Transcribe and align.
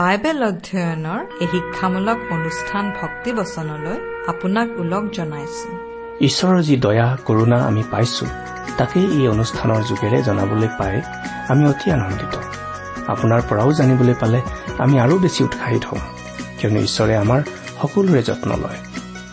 Bible 0.00 0.38
অধ্যয়নৰ 0.50 1.20
এই 1.42 1.48
শিক্ষামূলক 1.52 2.18
অনুষ্ঠান 2.36 2.84
ভক্তিবচনলৈ 3.00 3.98
আপোনাক 4.32 4.68
ওলগ 4.82 5.04
জনাইছো। 5.16 5.70
ঈশ্বৰৰ 6.28 6.58
যি 6.68 6.74
দয়া 6.86 7.08
কৰোণা 7.26 7.58
আমি 7.68 7.82
পাইছো 7.92 8.24
তাকেই 8.78 9.06
এই 9.18 9.26
অনুষ্ঠানৰ 9.34 9.80
যোগেৰে 9.90 10.18
জনাবলৈ 10.28 10.68
পাই 10.78 10.96
আমি 11.52 11.62
অতি 11.70 11.86
আনন্দিত। 11.96 12.34
আপোনাৰ 13.12 13.40
পৰাও 13.48 13.70
জানিবলৈ 13.78 14.14
পালে 14.22 14.38
আমি 14.84 14.94
আৰু 15.04 15.14
বেছি 15.24 15.40
উৎসাহিত 15.44 15.84
হওঁ 15.90 16.02
কিয়নো 16.58 16.78
ঈশ্বৰে 16.88 17.14
আমাৰ 17.24 17.40
সকলোৰে 17.80 18.22
যত্ন 18.28 18.50
লয়। 18.62 18.80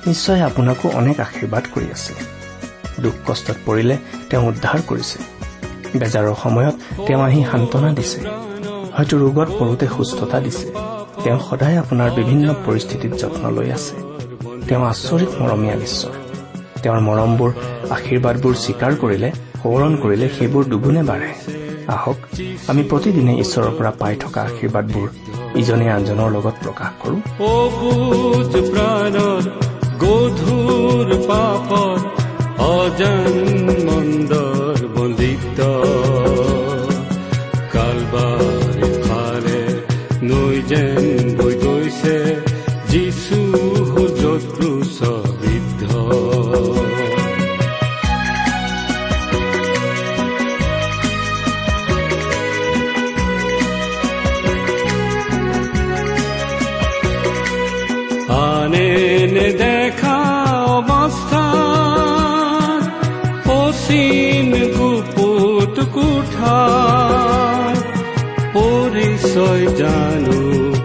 নিশ্চয় 0.07 0.41
আপোনাকো 0.49 0.85
অনেক 0.99 1.17
আশীৰ্বাদ 1.27 1.63
কৰি 1.73 1.87
আছে। 1.95 2.13
দুখ 3.03 3.15
কষ্টত 3.27 3.57
পৰিলে 3.65 3.95
তেওঁ 4.29 4.43
উদ্ধাৰ 4.51 4.79
কৰিছে। 4.89 5.17
বেজাৰৰ 5.99 6.35
সময়ত 6.43 6.75
তেওঁ 7.07 7.21
আহি 7.27 7.41
সান্তনা 7.51 7.89
দিছে। 7.99 8.19
হয়তো 8.95 9.15
ৰোগত 9.17 9.49
পৰোতে 9.59 9.87
সুস্থতা 9.87 10.39
দিছে। 10.39 10.67
তেওঁ 11.23 11.39
সদায় 11.49 11.77
আপোনাৰ 11.77 12.09
বিভিন্ন 12.11 12.53
পৰিস্থিতিত 12.65 13.11
যত্ন 13.13 13.43
লৈ 13.51 13.71
আছে। 13.71 13.95
তেওঁ 14.67 14.83
আচৰিত 14.85 15.31
মৰমীয়া 15.41 15.75
ঈশ্বৰ 15.75 16.15
তেওঁৰ 16.83 16.99
মৰমবোৰ 16.99 17.51
আশীৰ্বাদবোৰ 17.89 18.53
স্বীকাৰ 18.55 18.93
কৰিলে 18.95 19.29
সোঁৱৰণ 19.63 19.93
কৰিলে 19.95 20.29
সেইবোৰ 20.29 20.63
দুগুণে 20.65 21.03
বাঢ়ে। 21.03 21.33
আহক 21.87 22.17
আমি 22.67 22.83
প্ৰতিদিনে 22.83 23.33
ঈশ্বৰৰ 23.39 23.71
পৰা 23.77 23.91
পাই 23.91 24.15
থকা 24.15 24.41
আশীৰ্বাদবোৰ 24.41 25.07
ইজনে 25.55 25.87
আনজনৰ 25.91 26.29
লগত 26.31 26.55
প্ৰকাশ 26.63 26.91
কৰো। 27.01 27.17
গধুৰ 29.99 31.07
পাপত 31.27 32.01
অজান 32.59 33.33
মন্দৰ 33.87 34.77
বন্দিত। 34.95 35.59
বিষয় 69.35 69.65
জানু 69.81 70.39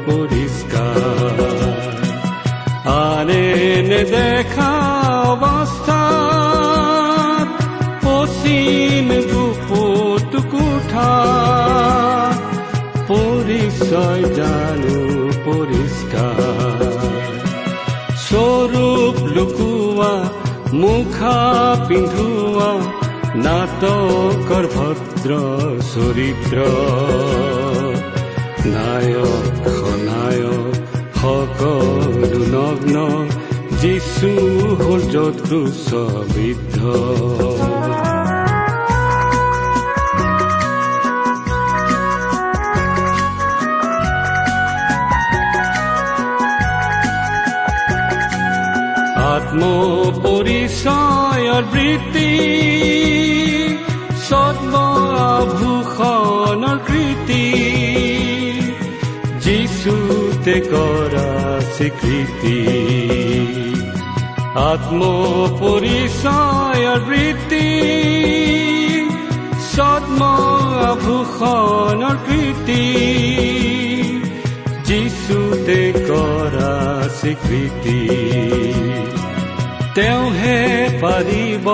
পরিষ্কার। 0.06 1.36
আরে 3.06 3.46
নে 3.88 4.02
দেখা 4.14 4.72
অবস্থা 5.32 6.00
অসীম 8.16 9.08
গুপট 9.30 10.30
কুঠা 10.52 11.12
পরিচয় 13.10 14.22
জানো 14.38 14.98
পরিষ্কার। 15.46 16.78
স্বরূপ 18.26 19.16
লুকুয়া, 19.34 20.12
মুখা 20.80 21.40
পিন্ধুয়া 21.88 22.70
নাটকর 23.44 24.64
ভদ্র 24.74 25.30
চরিত্ৰ 25.92 26.56
নায়ক 29.00 29.44
খনায়ক 29.76 30.74
সকলো 31.18 32.40
নগ্ন 32.54 32.96
যিচু 33.80 34.30
হ'ল 34.80 35.00
যত্ৰু 35.14 35.58
বৃদ্ধ 36.32 36.78
আত্ম 49.32 49.62
পৰিচয়ৰ 50.24 51.62
বৃত্তি 51.72 52.30
সদ্মভূষণৰ 54.28 55.58
কৃতি 56.88 57.69
কৰা 60.70 61.28
স্বীকৃতি 61.76 62.58
আত্ম 64.68 65.00
বৃত্তি 67.06 67.68
সদ্মভূষণৰ 69.70 70.96
কৃতি 72.26 72.86
যিচুতে 74.84 75.80
কৰা 76.08 76.74
স্বীকৃতি 77.20 78.00
তেওঁহে 79.94 80.58
পাৰিব 81.02 81.66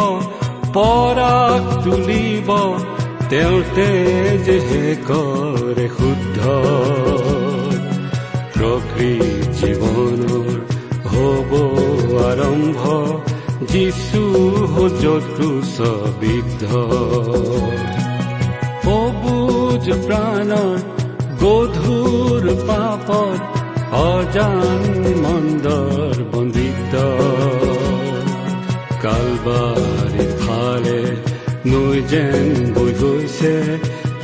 পৰাক 0.74 1.62
তুলিব 1.84 2.48
তেওঁৰ 3.30 3.62
তেজহে 3.74 4.84
কৰে 5.08 5.86
শুদ্ধ 5.96 6.38
প্ৰকৃত 8.56 9.48
জীৱনৰ 9.58 10.48
হ'ব 11.10 11.50
আৰম্ভ 12.28 12.82
যিচু 13.72 14.22
যত্ৰুচ 15.02 15.74
বিদ্ধ 16.20 16.70
সবুজ 18.84 19.86
প্ৰাণৰ 20.06 20.78
গধুৰ 21.42 22.44
পাপত 22.68 23.40
অজান 24.00 24.82
মন্দৰ 25.24 26.16
বন্দিত 26.32 26.94
কালবাৰীৰ 29.04 30.32
ফালে 30.42 31.00
নৈ 31.70 31.98
যেন 32.10 32.48
বৈ 32.74 32.92
গৈছে 33.00 33.54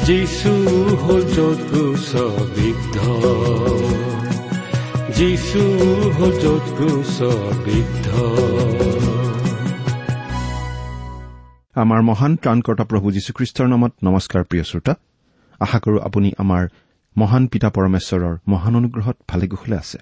যিচু 0.07 0.55
যত্ৰুচ 1.35 2.09
বিদ্ধ 2.57 2.97
যিচু 5.23 5.61
হ'ল 6.13 6.33
যত্ৰুচ 6.33 7.23
বিদ্ধ। 7.65 8.07
আমাৰ 11.75 12.03
মহান 12.03 12.37
ত্ৰাণকৰ্তা 12.37 12.85
প্ৰভু 12.85 13.13
যীশুখ্ৰীষ্টৰ 13.13 13.69
নামত 13.69 13.93
নমস্কাৰ 14.05 14.45
প্ৰিয় 14.45 14.65
শ্ৰোতা। 14.65 14.95
আশা 15.61 15.79
কৰো 15.79 15.99
আপুনি 15.99 16.33
আমাৰ 16.39 16.69
মহান 17.19 17.47
পিতা 17.47 17.71
পৰমেশ্বৰৰ 17.71 18.39
মহান 18.49 18.77
অনুগ্ৰহত 18.77 19.17
ভালে 19.29 19.49
কুশলে 19.49 19.77
আছে। 19.77 19.99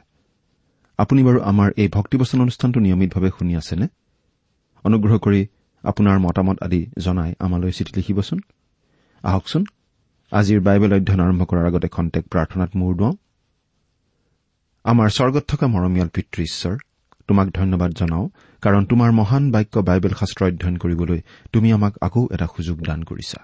আপুনি 0.99 1.25
বাৰু 1.25 1.41
আমাৰ 1.41 1.71
এই 1.77 1.89
ভক্তিবচন 1.89 2.41
অনুষ্ঠানটো 2.41 2.81
নিয়মিতভাৱে 2.81 3.31
শুনি 3.39 3.57
আছেনে? 3.57 3.87
অনুগ্ৰহ 4.85 5.19
কৰি 5.19 5.47
আপোনাৰ 5.85 6.19
মতামত 6.19 6.63
আদি 6.63 6.87
জনাই 6.99 7.35
আমালৈ 7.39 7.73
চিঠি 7.73 7.93
লিখিবচোন। 7.97 8.41
আহকচোন। 9.23 9.65
আজিৰ 10.33 10.61
বাইবেল 10.61 10.95
অধ্যয়ন 10.95 11.21
আৰম্ভ 11.21 11.45
কৰাৰ 11.45 11.67
আগতে 11.67 11.89
খন্তেক 11.89 12.29
প্ৰাৰ্থনাত 12.29 12.71
মূৰ 12.77 12.95
দুৱাওঁ। 12.95 13.13
আমাৰ 14.85 15.09
স্বৰ্গত 15.09 15.45
থকা 15.49 15.67
মৰমীয়াল 15.67 16.09
পিতৃ 16.09 16.43
ঈশ্বৰ 16.43 16.75
তোমাক 17.29 17.49
ধন্যবাদ 17.49 17.91
জনাওঁ 17.91 18.27
কাৰণ 18.63 18.83
তোমাৰ 18.85 19.11
মহান 19.13 19.51
বাক্য 19.51 19.79
বাইবেল 19.79 20.15
শাস্ত্ৰ 20.21 20.47
অধ্যয়ন 20.47 20.77
কৰিবলৈ 20.77 21.21
তুমি 21.53 21.73
আমাক 21.73 21.95
আকৌ 22.01 22.29
এটা 22.35 22.47
সুযোগ 22.57 22.77
দান 22.83 23.03
কৰিছা। 23.03 23.39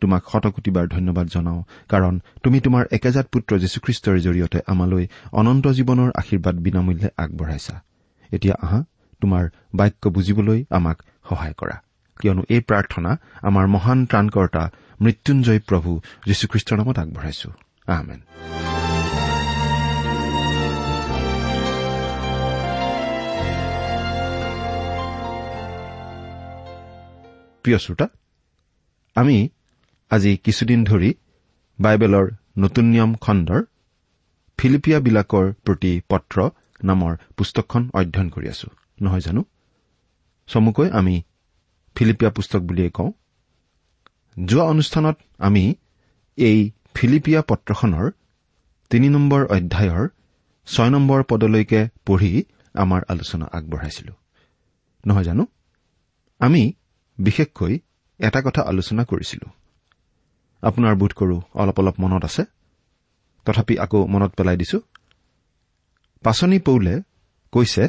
তোমাক 0.00 0.22
শতকোটিবাৰ 0.32 0.86
ধন্যবাদ 0.88 1.26
জনাওঁ 1.26 1.62
কাৰণ 1.88 2.20
তুমি 2.42 2.60
তোমাৰ 2.60 2.84
একেজাত 2.92 3.26
পুত্ৰ 3.32 3.58
যীশুখ্ৰীষ্টৰ 3.58 4.16
জৰিয়তে 4.18 4.58
আমালৈ 4.66 5.04
অনন্ত 5.32 5.66
জীৱনৰ 5.66 6.10
আশীৰ্বাদ 6.14 6.56
বিনামূল্যে 6.56 7.08
আগবঢ়াইছা। 7.16 7.74
এতিয়া 8.32 8.54
আহা 8.62 8.84
তোমাৰ 9.20 9.44
বাক্য 9.74 10.08
বুজিবলৈ 10.08 10.64
আমাক 10.70 11.02
সহায় 11.28 11.54
কৰা। 11.58 11.76
কিয়নো 12.20 12.42
এই 12.48 12.60
প্ৰাৰ্থনা 12.60 13.10
আমাৰ 13.42 13.66
মহান 13.66 13.98
ত্ৰাণকৰ্তা 14.06 14.62
মৃত্যুঞ্জয় 15.00 15.60
প্ৰভু 15.68 15.90
যীশুখ্ৰীষ্টৰ 16.26 16.76
নামত 16.76 16.98
আগবঢ়াইছো। 16.98 17.48
আহমেন 17.86 18.20
প্ৰিয় 27.62 27.78
শ্ৰোতা 27.78 28.08
আমি 29.14 29.48
আজি 30.10 30.36
কিছুদিন 30.36 30.84
ধৰি 30.84 31.14
বাইবেলৰ 31.80 32.30
নতুন 32.58 32.84
নিয়ম 32.84 33.14
খণ্ডৰ 33.14 33.62
ফিলিপিয়াবিলাকৰ 34.58 35.52
প্ৰতি 35.52 36.00
পত্ৰ 36.08 36.50
নামৰ 36.84 37.16
পুস্তকখন 37.36 37.90
অধ্যয়ন 37.94 38.28
কৰি 38.28 38.48
আছো। 38.48 38.68
নহয় 39.02 39.20
জানো? 39.20 39.44
চমুকৈ 40.46 40.90
আমি 40.90 41.22
ফিলিপিয়া 41.94 42.30
পুস্তক 42.30 42.60
বুলিয়েই 42.60 42.90
কওঁ। 42.90 43.12
যোৱা 44.44 44.64
অনুষ্ঠানত 44.64 45.16
আমি 45.38 45.74
এই 46.36 46.70
ফিলিপিয়া 46.94 47.42
পত্ৰখনৰ 47.42 48.10
তিনি 48.90 49.08
নম্বৰ 49.08 49.46
অধ্যায়ৰ 49.46 50.08
ছয় 50.66 50.90
নম্বৰ 50.90 51.22
পদলৈকে 51.22 51.88
পঢ়ি 52.06 52.44
আমাৰ 52.74 53.02
আলোচনা 53.08 53.46
আগবঢ়াইছিলো। 53.52 54.12
নহয় 55.06 55.24
জানো? 55.24 55.46
আমি 56.38 56.72
বিশেষকৈ 57.22 57.78
এটা 58.20 58.40
কথা 58.42 58.62
আলোচনা 58.62 59.02
কৰিছিলো। 59.04 59.46
আপোনাৰ 60.62 60.94
বোধ 60.94 61.12
কৰো 61.12 61.36
অলপ 61.54 61.78
অলপ 61.78 61.96
মনত 62.00 62.24
আছে। 62.24 62.42
তথাপি 63.46 63.74
আকৌ 63.78 64.06
মনত 64.06 64.30
পেলাই 64.34 64.56
দিছো। 64.56 64.78
পাচনি 66.22 66.58
পৌলে 66.58 66.94
কৈছে 67.52 67.88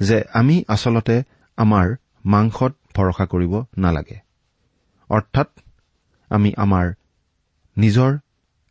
যে 0.00 0.16
আমি 0.34 0.64
আচলতে 0.68 1.22
আমাৰ 1.58 1.86
মাংসত 2.24 2.72
ভৰসা 2.96 3.24
কৰিব 3.26 3.52
নালাগে। 3.78 4.18
অৰ্থাৎ 5.10 5.48
আমি 6.30 6.50
আমাৰ 6.56 6.86
নিজৰ 7.76 8.18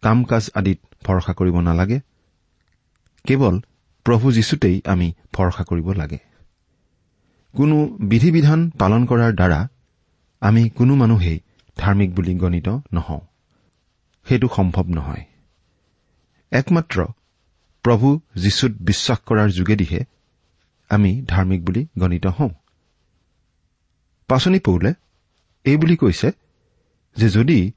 কাম 0.01 0.24
কাজ 0.24 0.44
আদিত 0.54 0.80
ভৰসা 1.06 1.33
কৰিব 1.33 1.56
নালাগে। 1.59 2.00
কেৱল 3.25 3.56
প্ৰভু 4.06 4.31
যীশুতেই 4.31 4.81
আমি 4.86 5.07
ভৰসা 5.33 5.63
কৰিব 5.63 5.88
লাগে। 5.92 6.19
কোনো 7.56 7.75
বিধি 8.00 8.30
বিধান 8.31 8.69
পালন 8.69 9.06
কৰাৰ 9.06 9.33
দ্বাৰা 9.33 9.59
আমি 10.42 10.69
কোনো 10.69 10.95
মানুহেই 10.95 11.39
ধাৰ্মিক 11.78 12.16
বুলি 12.16 12.34
গণিত 12.36 12.69
নহওঁ। 12.94 13.19
সেইটো 14.28 14.48
সম্ভৱ 14.56 14.86
নহয়। 14.88 15.24
একমাত্ৰ 16.51 17.06
প্ৰভু 17.84 18.19
যীশুত 18.36 18.72
বিশ্বাস 18.72 19.19
কৰাৰ 19.25 19.50
যোগেদিহে 19.50 20.01
আমি 20.89 21.12
ধাৰ্মিক 21.28 21.66
বুলি 21.66 21.88
গণিত 22.00 22.25
হওঁ। 22.28 22.50
পাচনি 24.28 24.60
পৌলে 24.60 24.94
এই 25.63 25.78
বুলি 25.78 25.95
কৈছে 25.95 26.31
যে 27.16 27.30
যদি 27.30 27.72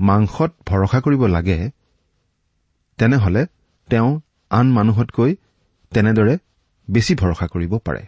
মাংসত 0.00 0.50
ভৰসা 0.66 1.00
কৰিব 1.00 1.26
লাগে 1.26 1.70
তেনেহলে 2.98 3.46
তেওঁ 3.90 4.20
আন 4.50 4.66
মানুহতকৈ 4.72 5.36
তেনেদৰে 5.90 6.38
বেছি 6.90 7.14
ভৰসা 7.14 7.46
কৰিব 7.46 7.78
পাৰে। 7.78 8.06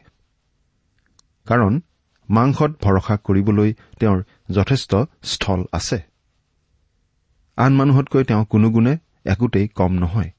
কাৰণ 1.46 1.80
মাংসত 2.30 2.70
ভৰসা 2.82 3.16
কৰিবলৈ 3.16 3.74
তেওঁৰ 4.00 4.22
যথেষ্ট 4.50 4.96
স্থল 5.22 5.64
আছে। 5.72 5.98
আন 7.56 7.72
মানুহতকৈ 7.74 8.24
তেওঁ 8.24 8.44
কোনো 8.44 8.70
গুণে 8.70 8.96
একোতেই 9.24 9.68
কম 9.68 9.92
নহয়। 9.92 10.30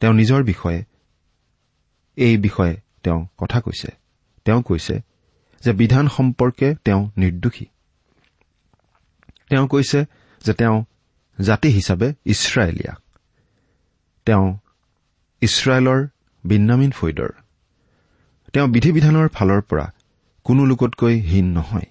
তেওঁ 0.00 0.14
নিজৰ 0.14 0.42
বিষয়ে 0.42 0.84
এই 2.16 2.36
বিষয়ে 2.36 2.80
তেওঁ 3.02 3.26
কথা 3.38 3.60
কৈছে। 3.60 3.88
তেওঁ 4.44 4.62
কৈছে 4.62 5.00
যে 5.64 5.72
বিধান 5.72 6.08
সম্পৰ্কে 6.08 6.74
তেওঁ 6.84 7.10
নিৰ্দোষী। 7.16 7.66
তেওঁ 9.50 9.68
কৈছে 9.68 10.04
যে 10.44 10.52
তেওঁ 10.52 10.84
জাতি 11.40 11.68
হিচাপে 11.68 12.12
ইছৰাইলীয়া। 12.24 12.94
তেওঁ 14.26 14.58
ইছৰাইলৰ 15.40 16.06
বিন্যামিন 16.44 16.90
ফৈদৰ। 16.90 17.28
তেওঁ 18.52 18.68
বিধি 18.68 18.92
বিধানৰ 18.92 19.28
ফালৰ 19.28 19.60
পৰা 19.60 19.92
কোনো 20.44 20.64
লোকতকৈ 20.64 21.20
হীন 21.20 21.46
নহয়। 21.52 21.86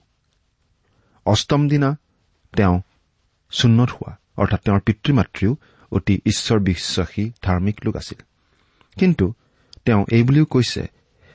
অষ্টম 1.25 1.67
দিনা 1.67 1.97
তেওঁ 2.55 2.81
চুন্নত 3.51 3.89
হোৱা 3.89 4.17
অৰ্থাৎ 4.37 4.61
তেওঁৰ 4.61 4.79
পিতৃ 4.79 5.13
মাতৃও 5.13 5.57
অতি 5.91 6.21
ঈশ্বৰ 6.25 6.59
বিশ্বাসী 6.59 7.31
ধাৰ্মিক 7.41 7.79
লোক 7.85 7.95
আছিল। 7.95 8.21
কিন্তু 8.99 9.33
তেওঁ 9.85 10.05
এইবুলিও 10.11 10.45
কৈছে 10.45 10.87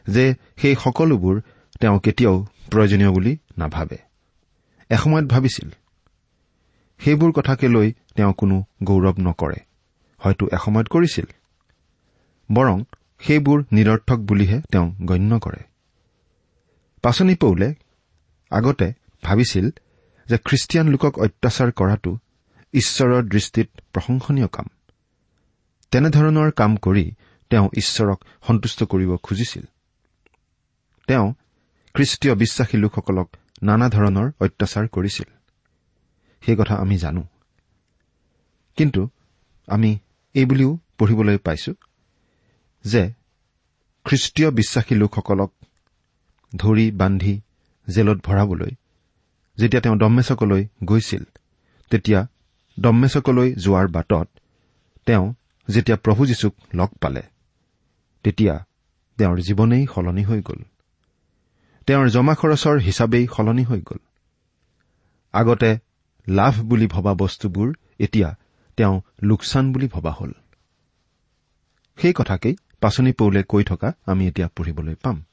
যে 0.09 0.35
সেই 0.57 0.77
সকলোবোৰ 0.85 1.41
তেওঁ 1.81 2.01
কেতিয়াও 2.01 2.47
প্ৰয়োজনীয় 2.71 3.11
বুলি 3.11 3.37
নাভাবে। 3.59 3.99
এসময়ত 4.91 5.25
ভাবিছিল 5.25 5.71
সেইবোৰ 6.99 7.33
কথাকে 7.33 7.69
লৈ 7.69 7.93
তেওঁ 8.17 8.33
কোনো 8.33 8.65
গৌৰৱ 8.83 9.15
নকৰে। 9.21 9.57
হয়তো 10.19 10.49
এসময়ত 10.53 10.89
কৰিছিল। 10.89 11.27
বৰং 12.53 12.85
সেইবোৰ 13.21 13.65
নিৰৰ্থক 13.73 14.19
বুলিহে 14.19 14.61
তেওঁ 14.73 14.95
গণ্য 15.03 15.39
কৰে। 15.39 15.68
পাচনি 17.03 17.35
পৌলে 17.35 17.75
আগতে 18.51 18.93
ভাবিছিল 19.23 19.71
যে 20.27 20.39
খ্ৰীষ্টিয়ান 20.39 20.89
লোকক 20.89 21.19
অত্যাচাৰ 21.19 21.73
কৰাটো 21.73 22.19
ঈশ্বৰৰ 22.73 23.23
দৃষ্টিত 23.23 23.69
প্ৰশংসনীয় 23.93 24.49
কাম। 24.49 24.67
তেনেধৰণৰ 25.91 26.51
কাম 26.51 26.77
কৰি 26.77 27.13
তেওঁ 27.51 27.69
ঈশ্বৰক 27.77 28.25
সন্তুষ্ট 28.47 28.85
কৰিব 28.85 29.17
খুজিছিল। 29.17 29.65
তেওঁ 31.07 31.35
খ্ৰীষ্টীয় 31.95 32.35
বিশ্বাসী 32.35 32.77
লোকসকলক 32.77 33.37
নানা 33.63 33.89
ধৰণৰ 33.89 34.33
অত্যাচাৰ 34.41 34.89
কৰিছিল। 34.89 35.31
সেই 36.47 36.57
কথা 36.57 36.75
আমি 36.75 36.99
জানো। 36.99 37.25
কিন্তু 38.77 39.09
আমি 39.67 39.99
এইবুলিও 40.35 40.79
পঢ়িবলৈ 40.99 41.39
পাইছো 41.39 41.75
যে 42.85 43.13
খ্ৰীষ্টীয় 44.05 44.51
বিশ্বাসী 44.51 44.95
লোকসকলক 44.95 45.53
ধৰি 46.57 46.91
বান্ধি 46.91 47.41
জেলত 47.91 48.19
ভৰাবলৈ। 48.25 48.71
যেতিয়া 49.59 49.83
তেওঁ 49.83 49.97
দম্মেচকলৈ 49.97 50.69
গৈছিল 50.85 51.25
তেতিয়া 51.91 52.27
দম্মেচকলৈ 52.81 53.55
যোৱাৰ 53.55 53.89
বাটত 53.89 54.29
তেওঁ 55.07 55.35
যেতিয়া 55.69 55.97
প্ৰভু 55.97 56.27
যীশুক 56.27 56.55
লগ 56.75 56.89
পালে 56.89 57.23
তেতিয়া 58.25 58.67
তেওঁৰ 59.19 59.39
জীৱনেই 59.39 59.87
সলনি 59.95 60.25
হৈ 60.25 60.43
গ'ল। 60.43 60.63
তেওঁৰ 61.87 62.09
জমা 62.09 62.35
খৰচৰ 62.35 62.79
হিচাপেই 62.79 63.27
সলনি 63.37 63.65
হৈ 63.65 63.81
গ'ল। 63.81 63.99
আগতে 65.33 65.79
লাভ 66.29 66.55
বুলি 66.61 66.87
ভবা 66.87 67.15
বস্তুবোৰ 67.15 67.75
এতিয়া 67.99 68.37
তেওঁ 68.77 69.01
লোকচান 69.23 69.73
বুলি 69.73 69.89
ভবা 69.89 70.13
হ'ল। 70.13 70.33
সেই 71.97 72.13
কথাকেই 72.13 72.57
পাচনি 72.81 73.13
পৌলে 73.13 73.43
কৈ 73.43 73.65
থকা 73.65 73.93
আমি 74.07 74.29
এতিয়া 74.29 74.49
পঢ়িবলৈ 74.49 74.95
পাম। 74.95 75.25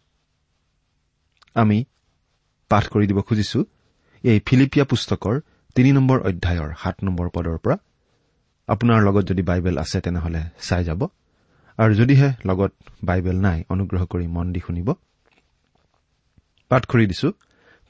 আমি 1.56 1.78
পাঠ 2.72 2.84
কৰি 2.88 3.06
দিব 3.08 3.20
খুজিছো 3.22 3.60
এই 4.24 4.40
ফিলিপিয়া 4.46 4.86
পুস্তকৰ 4.86 5.36
তিনি 5.76 5.92
নম্বৰ 5.92 6.18
অধ্যায়ৰ 6.20 6.70
সাত 6.84 6.96
নম্বৰ 7.04 7.28
পদৰ 7.30 7.58
পৰা। 7.58 7.76
আপোনাৰ 8.68 9.00
লগত 9.04 9.24
যদি 9.30 9.42
বাইবেল 9.42 9.76
আছে 9.78 9.98
তেনেহলে 10.02 10.42
চাই 10.62 10.84
যাব। 10.84 11.02
আৰু 11.78 11.94
যদিহে 11.96 12.30
লগত 12.46 12.72
বাইবেল 13.04 13.38
নাই 13.42 13.64
অনুগ্ৰহ 13.70 14.02
কৰি 14.06 14.28
মন 14.28 14.54
দি 14.54 14.60
শুনিব। 14.60 14.90
পাঠ 16.72 16.84
কৰি 16.86 17.06
দিছো 17.08 17.30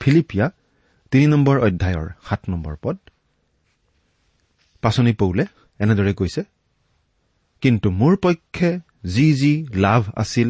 ফিলিপিয়া 0.02 0.46
তিনি 1.12 1.26
নম্বৰ 1.28 1.56
অধ্যায়ৰ 1.60 2.08
সাত 2.30 2.42
নম্বৰ 2.50 2.76
পদ। 2.82 2.98
পাচনি 4.82 5.14
পৌলে 5.14 5.46
এনেদৰে 5.80 6.14
কৈছে 6.14 6.42
কিন্তু 7.62 7.88
মোৰ 7.92 8.14
পক্ষে 8.18 8.70
যি 9.06 9.28
যি 9.34 9.54
লাভ 9.76 10.02
আছিল 10.16 10.50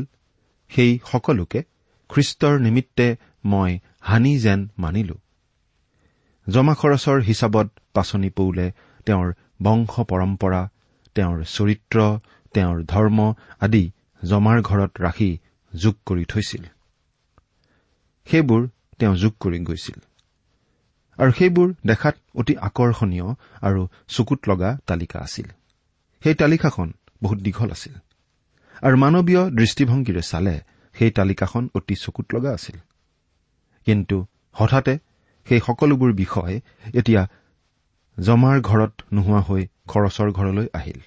সেই 0.71 0.99
সকলোকে 1.11 1.63
খ্ৰীষ্টৰ 2.09 2.59
নিমিত্তে 2.59 3.15
মই 3.45 3.79
হানি 4.01 4.39
যেন 4.39 4.69
মানিলো। 4.77 5.15
জমা 6.49 6.73
খৰচৰ 6.73 7.21
হিচাপত 7.21 7.67
পাচনি 7.93 8.29
পৌলে 8.29 8.71
তেওঁৰ 9.05 9.33
বংশ 9.61 9.99
পৰম্পৰা 9.99 10.69
তেওঁৰ 11.15 11.43
চৰিত্ৰ 11.43 12.19
তেওঁৰ 12.53 12.83
ধৰ্ম 12.83 13.33
আদি 13.59 13.91
জমাৰ 14.23 14.61
ঘৰত 14.61 15.01
ৰাখি 15.01 15.37
যোগ 15.75 15.95
কৰি 16.05 16.25
থৈছিল। 16.25 16.63
সেইবোৰ 18.25 18.69
তেওঁ 18.99 19.15
যোগ 19.15 19.33
কৰি 19.39 19.59
গৈছিল। 19.59 19.99
আৰু 21.17 21.31
সেইবোৰ 21.31 21.73
দেখাত 21.85 22.15
অতি 22.35 22.57
আকৰ্ষণীয় 22.57 23.27
আৰু 23.61 23.87
চকুত 24.07 24.39
লগা 24.47 24.77
তালিকা 24.87 25.19
আছিল। 25.19 25.45
সেই 26.23 26.35
তালিকাখন 26.35 26.93
বহুত 27.23 27.37
দীঘল 27.37 27.71
আছিল। 27.71 27.93
আৰু 28.81 28.97
মানৱীয় 28.97 29.49
দৃষ্টিভংগীৰে 29.49 30.21
চালে 30.21 30.61
সেই 30.97 31.11
তালিকাখন 31.11 31.69
অতি 31.75 31.95
চকুত 31.95 32.25
লগা 32.35 32.51
আছিল। 32.51 32.77
কিন্তু 33.85 34.25
হঠাতে 34.51 34.97
সেই 35.47 35.59
সকলোবোৰ 35.59 36.13
বিষয় 36.13 36.61
এতিয়া 36.93 37.27
জমাৰ 38.19 38.61
ঘৰত 38.61 38.93
নোহোৱা 39.13 39.41
হৈ 39.41 39.67
খৰচৰ 39.87 40.31
ঘৰলৈ 40.31 40.67
আহিল। 40.73 40.99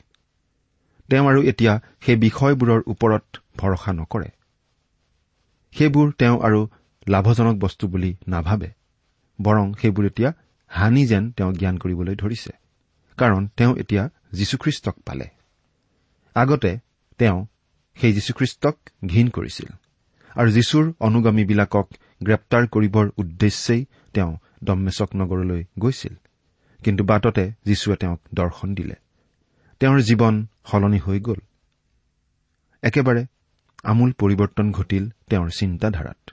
তেওঁ 1.08 1.26
আৰু 1.28 1.42
এতিয়া 1.42 1.80
সেই 2.00 2.16
বিষয়বোৰৰ 2.16 2.80
ওপৰত 2.86 3.24
ভৰসা 3.56 3.92
নকৰে। 3.92 4.28
সেইবোৰ 5.72 6.12
তেওঁ 6.18 6.40
আৰু 6.40 6.68
লাভজনক 7.08 7.56
বস্তু 7.58 7.88
বুলি 7.88 8.16
নাভাবে 8.28 8.68
বৰং 9.42 9.74
সেইবোৰ 9.74 10.06
এতিয়া 10.06 10.32
হানি 10.68 11.06
যেন 11.06 11.30
তেওঁ 11.30 11.52
জ্ঞান 11.52 11.78
কৰিবলৈ 11.78 12.14
ধৰিছে। 12.14 12.52
কাৰণ 13.16 13.46
তেওঁ 13.56 13.76
এতিয়া 13.76 14.08
যীশুখ্ৰীষ্টক 14.32 14.96
পালে। 15.06 15.28
আগতে 16.34 16.78
তেওঁ 17.18 17.46
সেই 18.00 18.12
যীশুখ্ৰীষ্টক 18.12 18.78
ঘীন 19.06 19.28
কৰিছিল। 19.28 19.72
আৰু 20.36 20.50
যীশুৰ 20.50 20.92
অনুগামীবিলাকক 21.00 21.88
গ্ৰেপ্তাৰ 22.22 22.66
কৰিবৰ 22.66 23.10
উদ্দেশ্যেই 23.16 23.84
তেওঁ 24.14 24.36
দম্মেচক 24.64 25.10
নগৰলৈ 25.16 25.64
গৈছিল। 25.78 26.14
কিন্তু 26.84 27.04
বাটতে 27.04 27.52
যীশুৱে 27.64 27.96
তেওঁক 27.96 28.20
দৰ্শন 28.34 28.74
দিলে। 28.74 28.94
তেওঁৰ 29.80 30.00
জীৱন 30.00 30.46
সলনি 30.64 30.98
হৈ 30.98 31.20
গ'ল। 31.20 31.36
একেবাৰে 32.82 33.26
আমূল 33.82 34.12
পৰিৱৰ্তন 34.12 34.72
ঘটিল 34.72 35.08
তেওঁৰ 35.30 35.50
চিন্তাধাৰাত। 35.50 36.30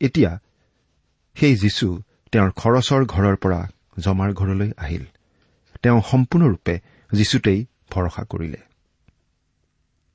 এতিয়া 0.00 0.38
সেই 1.34 1.56
যীশু 1.56 2.02
তেওঁৰ 2.32 2.50
খৰচৰ 2.50 3.04
ঘৰৰ 3.04 3.36
পৰা 3.36 3.68
জমাৰ 3.98 4.32
ঘৰলৈ 4.32 4.72
আহিল। 4.76 5.04
তেওঁ 5.82 6.02
সম্পূৰ্ণৰূপে 6.10 6.80
যীশুতেই 7.12 7.66
ভৰসা 7.90 8.24
কৰিলে। 8.24 8.56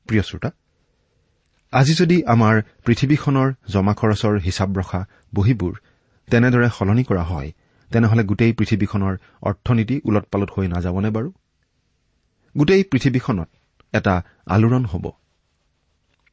প্ৰিয় 0.07 0.24
শ্ৰোতা 0.24 0.50
আজি 1.71 1.93
যদি 1.93 2.24
আমাৰ 2.25 2.62
পৃথিৱীখনৰ 2.86 3.53
জমা 3.67 3.93
খৰচৰ 3.93 4.39
হিচাপ 4.39 4.69
ৰখা 4.77 5.05
বহীবোৰ 5.36 5.79
তেনেদৰে 6.31 6.69
সলনি 6.77 7.03
কৰা 7.03 7.24
হয় 7.24 7.51
তেনেহলে 7.91 8.24
গোটেই 8.24 8.53
পৃথিৱীখনৰ 8.53 9.17
অৰ্থনীতি 9.41 10.01
ওলট 10.05 10.25
পালট 10.25 10.51
হৈ 10.57 10.67
নাযাবনে 10.67 11.09
বাৰু? 11.09 11.33
গোটেই 12.57 12.83
পৃথিৱীখনত 12.83 13.50
এটা 13.93 14.24
আলোড়ন 14.45 14.86
হ'ব। 14.86 15.12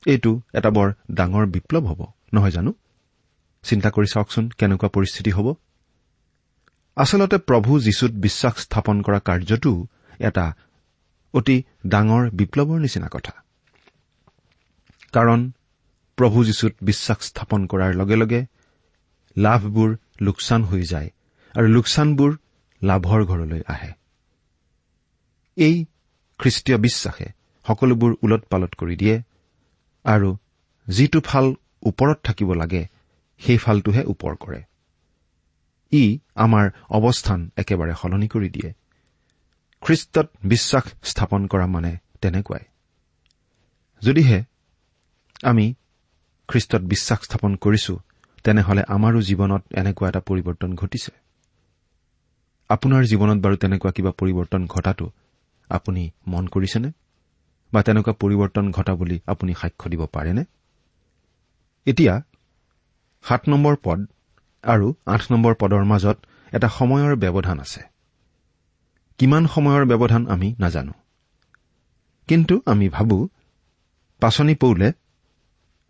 এইটো 0.07 0.41
এটা 0.55 0.71
বৰ 0.71 0.93
ডাঙৰ 1.11 1.47
বিপ্লৱ 1.47 1.85
হ'ব 1.85 2.07
নহয় 2.35 2.51
জানো? 2.51 2.73
চিন্তা 3.63 3.91
কৰি 3.91 4.07
চাওকচোন 4.07 4.49
কেনেকুৱা 4.49 4.89
পৰিস্থিতি 4.89 5.31
হ'ব। 5.31 5.55
আচলতে 6.97 7.39
প্ৰভু 7.39 7.81
যীশুত 7.81 8.11
বিশ্বাস 8.11 8.57
স্থাপন 8.57 9.03
কৰা 9.03 9.19
কাৰ্যটো 9.19 9.87
এটা 10.19 10.55
অতি 11.35 11.63
ডাঙৰ 11.87 12.31
বিপ্লৱৰ 12.31 12.79
নিচিনা 12.81 13.09
কথা। 13.13 13.44
কাৰণ 15.15 15.41
প্ৰভু 16.19 16.39
যীশুত 16.45 16.75
বিশ্বাস 16.83 17.19
স্থাপন 17.29 17.61
কৰাৰ 17.67 17.93
লগে 17.95 18.17
লগে 18.17 18.41
লাভবোৰ 19.37 19.91
লোকচান 20.21 20.61
হৈ 20.65 20.83
যায় 20.83 21.11
আৰু 21.55 21.67
লোকচানবোৰ 21.77 22.31
লাভৰ 22.83 23.21
ঘৰলৈ 23.25 23.63
আহে। 23.67 23.93
এই 25.57 25.77
খ্ৰীষ্টীয় 26.41 26.79
বিশ্বাসে 26.79 27.29
সকলোবোৰ 27.67 28.13
ওলট 28.23 28.43
পালট 28.51 28.73
কৰি 28.75 28.97
দিয়ে 28.97 29.17
আৰু 30.05 30.31
যিটো 30.87 31.21
ফাল 31.21 31.47
ওপৰত 31.83 32.19
থাকিব 32.25 32.51
লাগে 32.53 32.83
সেই 33.41 33.59
ফালটোহে 33.59 34.03
ওপৰ 34.07 34.33
কৰে। 34.37 34.61
ই 35.93 36.05
আমাৰ 36.35 36.65
অৱস্থান 36.91 37.41
একেবাৰে 37.57 37.95
সলনি 38.03 38.29
কৰি 38.29 38.49
দিয়ে। 38.49 38.71
খ্ৰীষ্টত 39.83 40.27
বিশ্বাস 40.45 40.85
স্থাপন 41.03 41.47
কৰা 41.47 41.67
মানে 41.67 41.93
তেনেকুৱাই। 42.21 42.65
যদিহে 44.03 44.39
আমি 45.45 45.67
খ্ৰীষ্টত 46.49 46.83
বিশ্বাস 46.83 47.19
স্থাপন 47.23 47.53
কৰিছো 47.57 47.95
তেনেহলে 48.45 48.83
আমাৰো 48.89 49.19
জীৱনত 49.29 49.63
এনেকুৱা 49.75 50.07
এটা 50.09 50.21
পৰিৱৰ্তন 50.21 50.71
ঘটিছে। 50.75 51.13
আপোনাৰ 52.71 53.03
জীৱনত 53.05 53.39
বাৰু 53.45 53.57
তেনেকুৱা 53.57 53.91
কিবা 53.93 54.13
পৰিৱৰ্তন 54.21 54.63
ঘটাটো 54.67 55.07
আপুনি 55.71 56.03
মন 56.27 56.45
কৰিছেনে? 56.47 56.91
বা 57.73 57.81
তেনেকুৱা 57.83 58.13
পৰিৱৰ্তন 58.13 58.65
ঘটা 58.71 58.93
বুলি 58.95 59.17
আপুনি 59.27 59.53
সাক্ষ্য 59.55 59.87
দিব 59.91 60.03
পাৰেনে? 60.07 60.45
এতিয়া 61.87 62.15
সাত 63.25 63.43
নম্বৰ 63.49 63.75
পদ 63.83 64.01
আৰু 64.65 64.87
আঠ 65.07 65.23
নম্বৰ 65.33 65.55
পদৰ 65.55 65.85
মাজত 65.85 66.17
এটা 66.53 66.69
সময়ৰ 66.69 67.13
ব্যৱধান 67.17 67.59
আছে। 67.61 67.83
কিমান 69.21 69.45
সময়ৰ 69.47 69.83
ব্যৱধান 69.85 70.23
আমি 70.27 70.49
নাজানো। 70.59 70.95
কিন্তু 72.29 72.55
আমি 72.67 72.87
ভাবো 72.89 73.29
পাচনি 74.23 74.55
পৌলে 74.55 74.89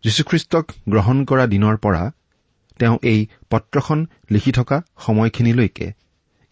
যীশুখ্ৰীষ্টক 0.05 0.65
গ্ৰহণ 0.89 1.17
কৰা 1.25 1.45
দিনৰ 1.47 1.75
পৰা 1.77 2.03
তেওঁ 2.79 2.97
এই 3.03 3.19
পত্ৰখন 3.49 3.99
লিখি 4.31 4.51
থকা 4.51 4.77
সময়খিনিলৈকে 5.05 5.87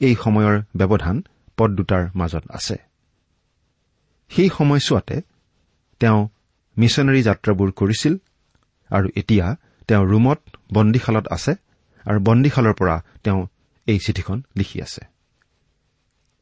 এই 0.01 0.15
সময়ৰ 0.23 0.55
ব্যৱধান 0.75 1.15
পদ 1.57 1.69
দুটাৰ 1.71 2.03
মাজত 2.15 2.43
আছে। 2.49 2.75
সেই 4.31 4.49
সময়ছোৱাতে 4.49 5.15
তেওঁ 6.01 6.19
মিছনেৰী 6.77 7.21
যাত্ৰাবোৰ 7.23 7.69
কৰিছিল 7.71 8.13
আৰু 8.91 9.07
এতিয়া 9.15 9.45
তেওঁ 9.87 10.03
ৰুমত 10.05 10.39
বন্দীশালত 10.73 11.25
আছে 11.27 11.53
আৰু 12.05 12.19
বন্দীশালৰ 12.19 12.73
পৰা 12.73 12.95
তেওঁ 13.23 13.41
এই 13.87 13.99
চিঠিখন 14.05 14.37
লিখি 14.57 14.77
আছে। 14.81 15.01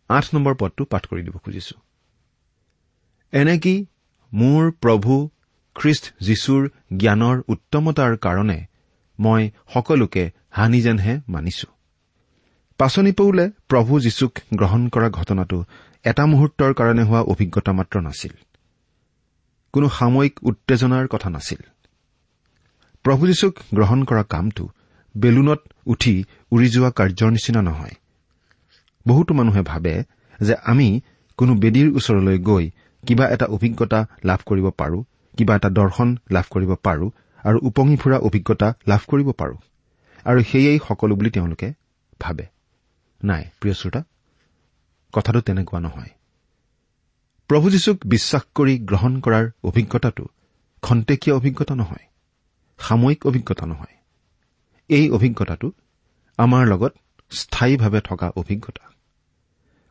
আঠ 0.10 0.26
নম্বৰ 0.34 0.54
পদটো 0.56 0.84
পাঠ 0.86 1.04
কৰি 1.06 1.22
দিব 1.24 1.36
খুজিছো। 1.38 1.76
এনেকি 3.34 3.76
মোৰ 4.34 4.72
প্ৰভু 4.72 5.14
খ্ৰীষ্ট 5.76 6.14
যীশুৰ 6.22 6.70
জ্ঞানৰ 6.98 7.42
উত্তমতাৰ 7.48 8.18
কাৰণে 8.18 8.66
মই 9.20 9.52
সকলোকে 9.74 10.32
হানি 10.50 10.82
যেনহে 10.82 11.20
মানিছো। 11.30 11.68
পাচনি 12.78 13.12
পৌলে 13.12 13.52
প্ৰভু 13.68 14.00
যীশুক 14.00 14.40
গ্ৰহণ 14.54 14.90
কৰা 14.90 15.10
ঘটনাটো 15.10 15.64
এটা 16.04 16.26
মুহূৰ্তৰ 16.26 16.74
কাৰণে 16.74 17.04
হোৱা 17.04 17.22
অভিজ্ঞতা 17.22 17.72
মাত্ৰ 17.72 18.02
নাছিল। 18.02 18.32
কোনো 19.74 19.90
সাময়িক 19.90 20.40
উত্তেজনাৰ 20.44 21.08
কথা 21.08 21.30
নাছিল। 21.30 21.62
প্ৰভু 23.04 23.28
যীশুক 23.28 23.56
গ্ৰহণ 23.74 24.04
কৰা 24.04 24.24
কামটো 24.24 24.70
বেলুনত 25.18 25.60
উঠি 25.86 26.24
উৰি 26.52 26.70
যোৱা 26.70 26.92
কাৰ্যৰ 26.92 27.32
নিচিনা 27.32 27.62
নহয়। 27.62 27.96
বহুতো 29.08 29.34
মানুহে 29.34 29.62
ভাবে 29.62 30.04
যে 30.42 30.56
আমি 30.56 31.02
কোনো 31.38 31.56
বেদীৰ 31.56 31.96
ওচৰলৈ 31.96 32.40
গৈ 32.40 32.72
কিবা 33.08 33.28
এটা 33.30 33.46
অভিজ্ঞতা 33.46 34.08
লাভ 34.26 34.40
কৰিব 34.46 34.70
পাৰো 34.70 35.04
কিবা 35.38 35.56
এটা 35.56 35.70
দৰ্শন 35.70 36.18
লাভ 36.32 36.44
কৰিব 36.50 36.76
পাৰো 36.76 37.12
আৰু 37.44 37.60
উপঙি 37.62 37.98
ফুৰা 37.98 38.18
অভিজ্ঞতা 38.18 38.74
লাভ 38.88 39.00
কৰিব 39.08 39.32
পাৰো। 39.32 39.58
আৰু 40.26 40.44
সেয়েই 40.44 40.80
সকলো 40.88 41.16
বুলি 41.16 41.30
তেওঁলোকে 41.30 41.74
ভাবে। 42.20 42.46
নাই 43.24 43.46
প্ৰিয় 43.60 43.76
শ্ৰোতা 43.76 44.04
কথাটো 45.14 45.42
তেনেকুৱা 45.42 45.80
নহয়। 45.80 46.10
প্ৰভু 47.48 47.70
যীশুক 47.70 47.98
বিশ্বাস 48.06 48.42
কৰি 48.56 48.80
গ্ৰহণ 48.80 49.20
কৰাৰ 49.20 49.50
অভিজ্ঞতাটো 49.64 50.26
খন্তেকীয়া 50.82 51.36
অভিজ্ঞতা 51.36 51.76
নহয় 51.76 52.06
সাময়িক 52.80 53.26
অভিজ্ঞতা 53.26 53.66
নহয়। 53.66 53.96
এই 54.88 55.10
অভিজ্ঞতাটো 55.10 55.72
আমাৰ 56.38 56.68
লগত 56.68 56.94
স্থায়ীভাৱে 57.32 58.02
থকা 58.02 58.32
অভিজ্ঞতা। 58.36 58.92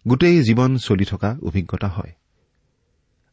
গোটেই 0.09 0.42
জীৱন 0.42 0.76
চলি 0.76 1.04
থকা 1.04 1.38
অভিজ্ঞতা 1.42 1.88
হয়। 1.88 2.12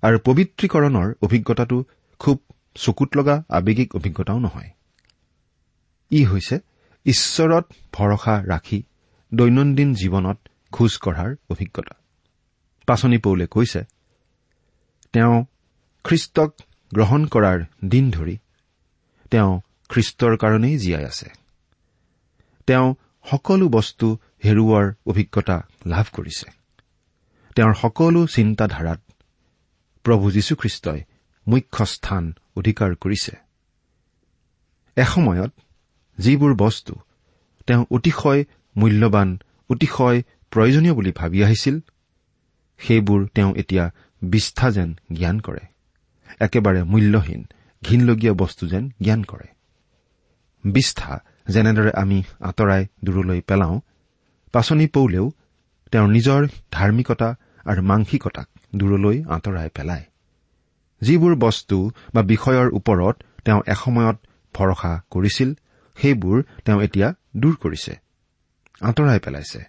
আৰু 0.02 0.20
পবিত্ৰীকৰণৰ 0.26 1.14
অভিজ্ঞতাটো 1.22 1.84
খুব 2.20 2.42
চকুত 2.76 3.18
লগা 3.18 3.44
আৱেগিক 3.50 3.96
অভিজ্ঞতাও 3.96 4.40
নহয়। 4.40 4.70
ই 6.12 6.24
হৈছে 6.24 6.60
ঈশ্বৰত 7.06 7.66
ভৰসা 7.94 8.44
ৰাখি 8.44 8.84
দৈনন্দিন 9.34 9.94
জীৱনত 9.94 10.38
খোজ 10.72 10.98
কঢ়াৰ 10.98 11.36
অভিজ্ঞতা। 11.50 11.96
পাচনি 12.88 13.18
পৌলে 13.18 13.48
কৈছে 13.48 13.84
তেওঁ 15.14 15.46
খ্ৰীষ্টক 16.04 16.52
গ্ৰহণ 16.94 17.26
কৰাৰ 17.26 17.66
দিন 17.88 18.12
ধৰি 18.12 18.38
তেওঁ 19.32 19.62
খ্ৰীষ্টৰ 19.90 20.38
কাৰণেই 20.38 20.78
জীয়াই 20.78 21.06
আছে। 21.06 21.30
তেওঁ 22.68 22.96
সকলো 23.30 23.70
বস্তু 23.70 24.18
হেৰুওৱাৰ 24.46 24.94
অভিজ্ঞতা 25.06 25.68
লাভ 25.86 26.06
কৰিছে। 26.14 26.52
তেওঁৰ 27.56 27.74
সকলো 27.74 28.28
চিন্তাধাৰাত 28.28 29.02
প্ৰভু 30.04 30.32
যীশুখ্ৰীষ্টই 30.32 31.02
মুখ্য 31.48 31.86
স্থান 31.86 32.34
অধিকাৰ 32.56 32.96
কৰিছে। 32.96 33.36
এসময়ত 34.96 35.52
যিবোৰ 36.18 36.56
বস্তু 36.56 36.96
তেওঁ 37.68 37.86
অতিশয় 37.92 38.46
মূল্যৱান 38.78 39.40
অতিশয় 39.70 40.22
প্ৰয়োজনীয় 40.52 40.94
বুলি 40.94 41.12
ভাবি 41.12 41.44
আহিছিল 41.44 41.80
সেইবোৰ 42.78 43.28
তেওঁ 43.28 43.54
এতিয়া 43.56 43.92
বিষ্ঠা 44.22 44.72
যেন 44.72 44.96
জ্ঞান 45.14 45.40
কৰে। 45.40 45.64
একেবাৰে 46.40 46.84
মূল্যহীন 46.84 47.42
ঘীনলগীয়া 47.84 48.34
বস্তু 48.34 48.68
যেন 48.68 48.90
জ্ঞান 49.02 49.24
কৰে। 49.24 49.48
বিষ্ঠা 50.64 51.20
যেনেদৰে 51.48 51.92
আমি 51.92 52.24
আঁতৰাই 52.40 52.86
দূৰলৈ 53.04 53.42
পেলাওঁ 53.42 53.80
পাচনি 54.52 54.88
পৌলেও 54.88 55.32
তেওঁৰ 55.92 56.10
নিজৰ 56.10 56.48
ধাৰ্মিকতা 56.72 57.36
আৰু 57.66 57.82
মাংসিকতাক 57.82 58.48
দূৰলৈ 58.76 59.24
আঁতৰাই 59.24 59.70
পেলায়। 59.70 60.06
যিবোৰ 61.02 61.34
বস্তু 61.36 61.78
বা 62.14 62.22
বিষয়ৰ 62.22 62.68
ওপৰত 62.74 63.16
তেওঁ 63.46 63.62
এসময়ত 63.68 64.18
ভৰসা 64.54 64.92
কৰিছিল 65.12 65.50
সেইবোৰ 65.98 66.38
তেওঁ 66.66 66.80
এতিয়া 66.82 67.08
দূৰ 67.38 67.56
কৰিছে 67.56 67.94
আঁতৰাই 68.82 69.20
পেলাইছে। 69.20 69.60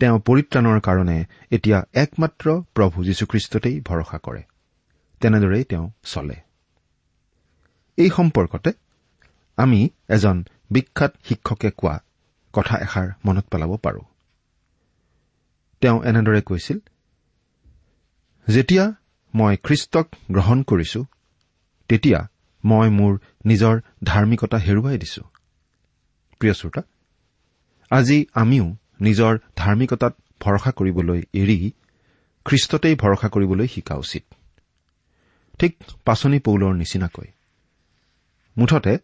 তেওঁ 0.00 0.16
পৰিত্ৰাণৰ 0.18 0.78
কাৰণে 0.80 1.18
এতিয়া 1.50 1.78
একমাত্ৰ 1.94 2.46
প্ৰভু 2.74 3.04
যীশুখ্ৰীষ্টতেই 3.04 3.76
ভৰসা 3.80 4.18
কৰে 4.18 4.42
তেনেদৰেই 5.20 5.64
তেওঁ 5.64 5.86
চলে। 6.04 6.36
এই 7.96 8.10
সম্পৰ্কতে 8.10 8.70
আমি 9.56 9.80
এজন 10.08 10.36
বিখ্যাত 10.70 11.12
শিক্ষকে 11.24 11.70
কোৱা 11.70 11.94
কথা 12.52 12.76
এষাৰ 12.78 13.08
মনত 13.24 13.44
পেলাব 13.50 13.72
পাৰো। 13.76 14.02
তেওঁ 15.80 15.98
এনেদৰে 16.04 16.40
কৈছিল 16.42 16.78
যেতিয়া 18.48 18.84
মই 19.34 19.56
খ্ৰীষ্টক 19.56 20.06
গ্ৰহণ 20.30 20.62
কৰিছো 20.62 21.00
তেতিয়া 21.88 22.20
মই 22.64 22.88
মোৰ 22.90 23.12
নিজৰ 23.46 23.74
ধাৰ্মিকতা 24.04 24.58
হেৰুৱাই 24.58 24.98
দিছো। 24.98 25.22
প্ৰিয় 26.40 26.54
শ্ৰোতা 26.54 26.82
আজি 27.90 28.26
আমিও 28.34 28.66
নিজৰ 29.00 29.38
ধাৰ্মিকতাত 29.56 30.14
ভৰসা 30.40 30.70
কৰিবলৈ 30.70 31.20
এৰি 31.34 31.58
খ্ৰীষ্টতেই 32.44 32.94
ভৰসা 32.94 33.28
কৰিবলৈ 33.28 33.66
শিকা 33.66 33.94
উচিত। 33.94 34.24
ঠিক 35.58 35.72
পাচনি 36.04 36.38
পৌলৰ 36.38 36.72
নিচিনাকৈ। 36.74 37.28
মুঠতে 38.56 38.98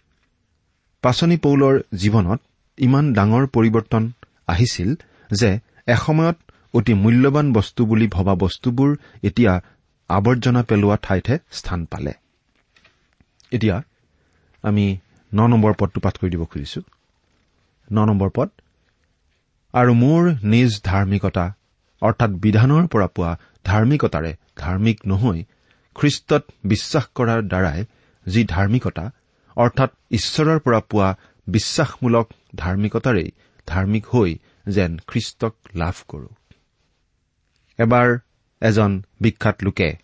পাচনি 1.03 1.37
পৌলৰ 1.37 1.75
জীৱনত 1.95 2.41
ইমান 2.79 3.05
ডাঙৰ 3.13 3.45
পৰিৱৰ্তন 3.47 4.03
আহিছিল 4.47 4.91
যে 5.33 5.51
এসময়ত 5.87 6.37
অতি 6.75 6.95
মূল্যৱান 6.95 7.53
বস্তু 7.53 7.87
বুলি 7.87 8.07
ভবা 8.07 8.35
বস্তুবোৰ 8.35 8.91
এতিয়া 9.23 9.53
আৱৰ্জনা 10.11 10.63
পেলোৱা 10.63 10.97
ঠাইতহে 11.03 11.37
স্থান 11.51 11.81
পালে। 11.85 12.13
এতিয়া 13.53 13.77
আমি 14.65 14.87
ন 15.33 15.39
নম্বৰ 15.53 15.73
পদটো 15.81 15.99
পাঠ 16.01 16.15
কৰি 16.21 16.31
দিব 16.31 16.43
খুজিছো। 16.45 16.81
ন 17.93 17.99
নম্বৰ 18.05 18.31
পদ 18.37 18.49
আৰু 19.75 19.93
মোৰ 19.95 20.23
নিজ 20.53 20.71
ধাৰ্মিকতা 20.83 21.45
অৰ্থাৎ 22.03 22.31
বিধানৰ 22.45 22.85
পৰা 22.93 23.09
পোৱা 23.17 23.33
ধাৰ্মিকতাৰে 23.65 24.33
ধাৰ্মিক 24.57 24.99
নহৈ 25.07 25.39
খ্ৰীষ্টত 25.97 26.45
বিশ্বাস 26.65 27.05
কৰাৰ 27.17 27.41
দ্বাৰাই 27.53 27.81
যি 28.27 28.41
ধাৰ্মিকতা 28.45 29.05
অৰ্থাৎ 29.57 29.91
ঈশ্বৰৰ 30.11 30.59
পৰা 30.59 30.81
পোৱা 30.91 31.09
বিশ্বাসমূলক 31.47 32.27
ধাৰ্মিকতাৰেই 32.57 33.29
ধাৰ্মিক 33.69 34.05
হৈ 34.07 34.31
যেন 34.67 34.91
খ্ৰীষ্টক 35.07 35.55
লাভ 35.75 35.97
কৰো। 36.09 36.29
এবাৰ 37.79 38.09
এজন 38.61 39.03
বিখ্যাত 39.21 39.57
লোকে 39.63 39.97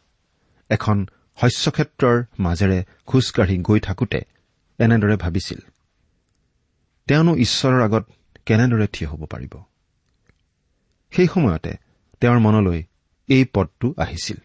এখন 0.70 1.06
শস্যক্ষেত্ৰৰ 1.40 2.24
মাজেৰে 2.38 2.84
খোজকাঢ়ি 3.06 3.56
গৈ 3.58 3.80
থাকোতে 3.80 4.20
এনেদৰে 4.78 5.16
ভাবিছিল 5.16 5.60
তেওঁনো 7.08 7.32
ঈশ্বৰৰ 7.36 7.82
আগত 7.82 8.04
কেনেদৰে 8.46 8.86
থিয় 8.92 9.08
হ'ব 9.10 9.22
পাৰিব? 9.26 9.54
সেই 11.12 11.26
সময়তে 11.26 11.72
তেওঁৰ 12.20 12.38
মনলৈ 12.38 12.82
এই 13.28 13.44
পদটো 13.52 13.94
আহিছিল। 13.98 14.36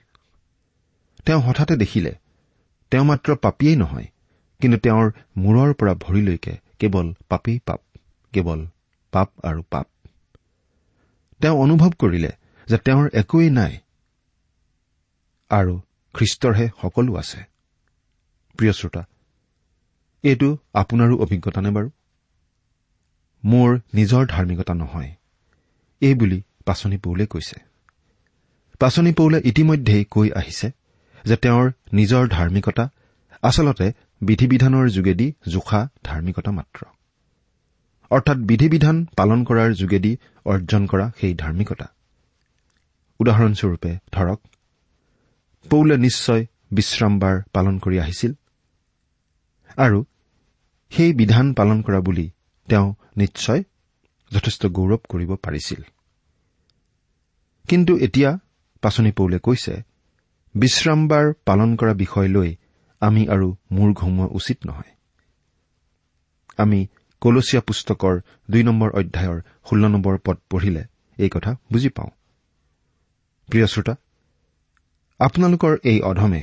তেওঁ 1.26 1.42
হঠাতে 1.42 1.76
দেখিলে 1.76 2.16
তেওঁ 2.92 3.06
মাত্ৰ 3.06 3.36
পাপীয়েই 3.36 3.76
নহয় 3.76 4.08
কিন্তু 4.62 4.78
তেওঁৰ 4.78 5.12
মূৰৰ 5.38 5.74
পৰা 5.74 5.94
ভৰিলৈকে 5.94 6.54
কেৱল 6.80 7.14
পাপেই 7.30 7.60
পাপ 7.66 7.82
কেৱল 8.34 8.68
পাপ 9.12 9.30
আৰু 9.44 9.62
পাপ। 9.70 9.88
তেওঁ 11.42 11.56
অনুভৱ 11.60 11.92
কৰিলে 12.00 12.32
যে 12.68 12.78
তেওঁৰ 12.78 13.10
একোৱেই 13.14 13.50
নাই 13.50 13.78
আৰু 15.52 15.74
খ্ৰীষ্টৰহে 16.16 16.66
সকলো 16.82 17.12
আছে। 17.16 17.40
প্ৰিয় 18.60 18.74
শ্ৰোতা 18.74 19.04
এইটো 20.24 20.50
আপোনাৰো 20.74 21.16
অভিজ্ঞতা 21.18 21.62
নে 21.62 21.70
বাৰু? 21.70 21.90
মোৰ 23.44 23.70
নিজৰ 23.94 24.24
ধাৰ্মিকতা 24.26 24.74
নহয় 24.74 25.12
এই 26.02 26.14
বুলি 26.14 26.40
পাচনি 26.66 26.98
পৌলে 26.98 27.26
কৈছে। 27.26 27.58
পাচনি 28.80 29.12
পৌলে 29.14 29.38
ইতিমধ্যেই 29.46 30.04
কৈ 30.06 30.28
আহিছে 30.32 30.68
যে 31.26 31.36
তেওঁৰ 31.36 31.72
নিজৰ 31.94 32.24
ধাৰ্মিকতা 32.28 32.90
আচলতে 33.44 33.88
বিধি 34.22 34.48
বিধানৰ 34.48 34.86
যোগেদি 34.90 35.28
জোখা 35.48 35.82
ধাৰ্মিকতা 36.04 36.52
মাত্ৰ। 36.52 36.82
অৰ্থাৎ 38.12 38.38
বিধি 38.38 38.68
বিধান 38.70 39.06
পালন 39.18 39.40
কৰাৰ 39.44 39.70
যোগেদি 39.74 40.12
অৰ্জন 40.46 40.82
কৰা 40.88 41.06
সেই 41.20 41.34
ধাৰ্মিকতা। 41.34 41.88
উদাহৰণস্বৰূপে 43.20 43.92
ধৰক 44.12 44.40
পৌলে 45.66 45.98
নিশ্চয় 45.98 46.46
বিশ্ৰামবাৰ 46.72 47.42
পালন 47.54 47.80
কৰি 47.80 48.00
আহিছিল। 48.00 48.34
আৰু 49.78 50.06
সেই 50.90 51.14
বিধান 51.14 51.54
পালন 51.54 51.82
কৰা 51.82 52.00
বুলি 52.00 52.32
তেওঁ 52.68 52.94
নিশ্চয় 53.18 53.64
যথেষ্ট 54.32 54.66
গৌৰৱ 54.66 54.98
কৰিব 55.10 55.36
পাৰিছিল। 55.36 55.82
কিন্তু 57.68 57.98
এতিয়া 57.98 58.40
পাচনি 58.82 59.12
পৌলে 59.12 59.40
কৈছে 59.40 59.84
বিশ্ৰামবাৰ 60.56 61.34
পালন 61.46 61.76
কৰা 61.76 61.94
বিষয় 61.94 62.28
লৈ 62.28 62.56
আমি 63.02 63.28
আৰু 63.28 63.56
মূৰ 63.72 63.94
ঘমোৱা 63.94 64.28
উচিত 64.32 64.58
নহয়। 64.66 64.92
আমি 66.58 66.88
কলচীয়া 67.22 67.62
পুস্তকৰ 67.62 68.20
দুই 68.52 68.64
নম্বৰ 68.64 68.90
অধ্যায়ৰ 68.90 69.42
ষোল্ল 69.70 69.88
নম্বৰ 69.88 70.18
পদ 70.26 70.38
পঢ়িলে 70.50 70.84
এই 71.18 71.30
কথা 71.30 71.52
বুজি 71.72 71.90
পাওঁ। 71.90 72.10
প্ৰিয় 73.50 73.68
শ্ৰোতা 73.68 73.96
আপোনালোকৰ 75.20 75.74
এই 75.84 76.00
অধমে 76.02 76.42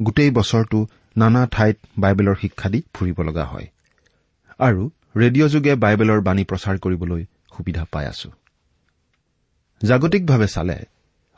গোটেই 0.00 0.30
বছৰটো 0.30 0.78
নানা 1.16 1.42
ঠাইত 1.46 1.76
বাইবেলৰ 1.98 2.36
শিক্ষা 2.40 2.68
দি 2.68 2.80
ফুৰিব 2.94 3.18
লগা 3.22 3.44
হয় 3.44 3.68
আৰু 4.60 4.82
ৰেডিঅ' 5.16 5.48
যোগে 5.48 5.72
বাইবেলৰ 5.74 6.20
বাণী 6.20 6.44
প্ৰচাৰ 6.44 6.76
কৰিবলৈ 6.78 7.22
সুবিধা 7.56 7.84
পাই 7.92 8.06
আছো। 8.06 8.28
জাগতিকভাৱে 9.82 10.46
চালে 10.46 10.78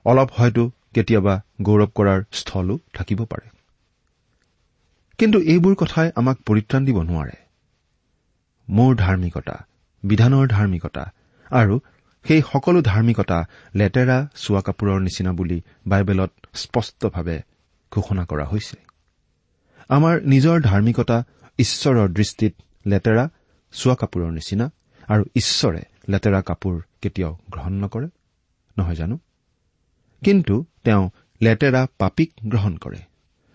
অলপ 0.07 0.29
হয়তো 0.33 0.63
কেতিয়াবা 0.95 1.35
গৌৰৱ 1.63 1.91
কৰাৰ 1.95 2.21
স্থলো 2.33 2.75
থাকিব 2.95 3.21
পাৰে। 3.25 3.47
কিন্তু 5.19 5.39
এইবোৰ 5.43 5.75
কথাই 5.75 6.09
আমাক 6.15 6.37
পৰিত্ৰাণ 6.47 6.83
দিব 6.85 6.99
নোৱাৰে। 7.03 7.37
মোৰ 8.69 8.91
ধাৰ্মিকতা 8.97 9.57
বিধানৰ 10.03 10.47
ধাৰ্মিকতা 10.49 11.05
আৰু 11.51 11.75
সেই 12.29 12.43
সকলো 12.53 12.83
ধাৰ্মিকতা 12.83 13.39
লেতেৰা 13.75 14.29
চোৱা 14.35 14.61
কাপোৰৰ 14.61 15.01
নিচিনা 15.01 15.33
বুলি 15.33 15.63
বাইবেলত 15.87 16.33
স্পষ্টভাৱে 16.55 17.43
ঘোষণা 17.93 18.25
কৰা 18.25 18.45
হৈছে। 18.45 18.77
আমাৰ 19.89 20.21
নিজৰ 20.23 20.61
ধাৰ্মিকতা 20.61 21.25
ঈশ্বৰৰ 21.59 22.09
দৃষ্টিত 22.09 22.55
লেতেৰা 22.87 23.29
চোৱা 23.73 23.95
কাপোৰৰ 23.95 24.31
নিচিনা 24.33 24.71
আৰু 25.09 25.25
ঈশ্বৰে 25.37 25.83
লেতেৰা 26.09 26.41
কাপোৰ 26.41 26.81
কেতিয়াও 27.03 27.39
গ্ৰহণ 27.51 27.73
নকৰে 27.73 28.09
নহয় 28.79 28.95
জানো? 28.95 29.19
কিন্তু 30.25 30.65
তেওঁ 30.85 31.11
লেতেৰা 31.43 31.87
পাপীক 31.99 32.31
গ্ৰহণ 32.49 32.77
কৰে 32.77 33.01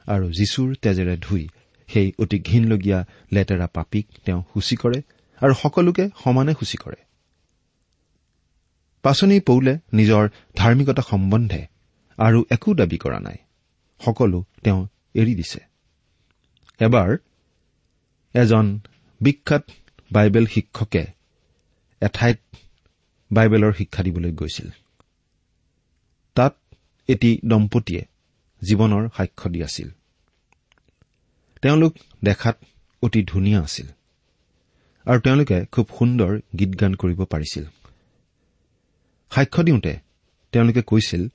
আৰু 0.07 0.25
যীশুৰ 0.29 0.75
তেজেৰে 0.81 1.17
ধুই 1.17 1.47
সেই 1.87 2.11
অতি 2.19 2.39
ঘীনলগীয়া 2.39 3.05
লেতেৰা 3.31 3.67
পাপীক 3.67 4.07
তেওঁ 4.25 4.41
সূচী 4.53 4.75
কৰে 4.75 4.99
আৰু 5.41 5.53
সকলোকে 5.53 6.09
সমানে 6.23 6.53
সূচী 6.53 6.77
কৰে। 6.77 7.04
পাচনি 9.05 9.39
পৌলে 9.39 9.73
নিজৰ 9.93 10.29
ধাৰ্মিকতা 10.55 11.01
সম্বন্ধে 11.01 11.61
আৰু 12.17 12.39
একো 12.51 12.73
দাবী 12.73 12.97
কৰা 12.97 13.19
নাই। 13.19 13.37
সকলো 14.05 14.39
তেওঁ 14.63 14.87
এৰি 15.13 15.35
দিছে। 15.35 15.59
এবাৰ 16.79 17.09
এজন 18.33 18.79
বিখ্যাত 19.21 19.63
বাইবেল 20.11 20.45
শিক্ষকে 20.45 21.03
এঠাইত 22.01 22.39
বাইবেলৰ 23.31 23.73
শিক্ষা 23.73 24.03
দিবলৈ 24.03 24.31
গৈছিল। 24.31 24.69
তাত 26.35 26.53
এটি 27.07 27.39
দম্পতীয়ে 27.45 28.03
জীৱনৰ 28.61 29.09
সাক্ষ্য 29.17 29.49
দি 29.49 29.63
আছিল। 29.63 29.89
তেওঁলোক 31.61 31.93
দেখাত 32.23 32.57
অতি 33.01 33.23
ধুনীয়া 33.23 33.61
আছিল। 33.61 33.87
আৰু 35.05 35.19
তেওঁলোকে 35.19 35.65
খুব 35.65 35.89
সুন্দৰ 35.97 36.39
গীত 36.59 36.81
গান 36.81 36.93
কৰিব 36.93 37.23
পাৰিছিল। 37.23 37.65
সাক্ষ্য 39.35 39.63
দিওঁতে 39.63 39.93
তেওঁলোকে 40.51 40.81
কৈছিল 40.81 41.27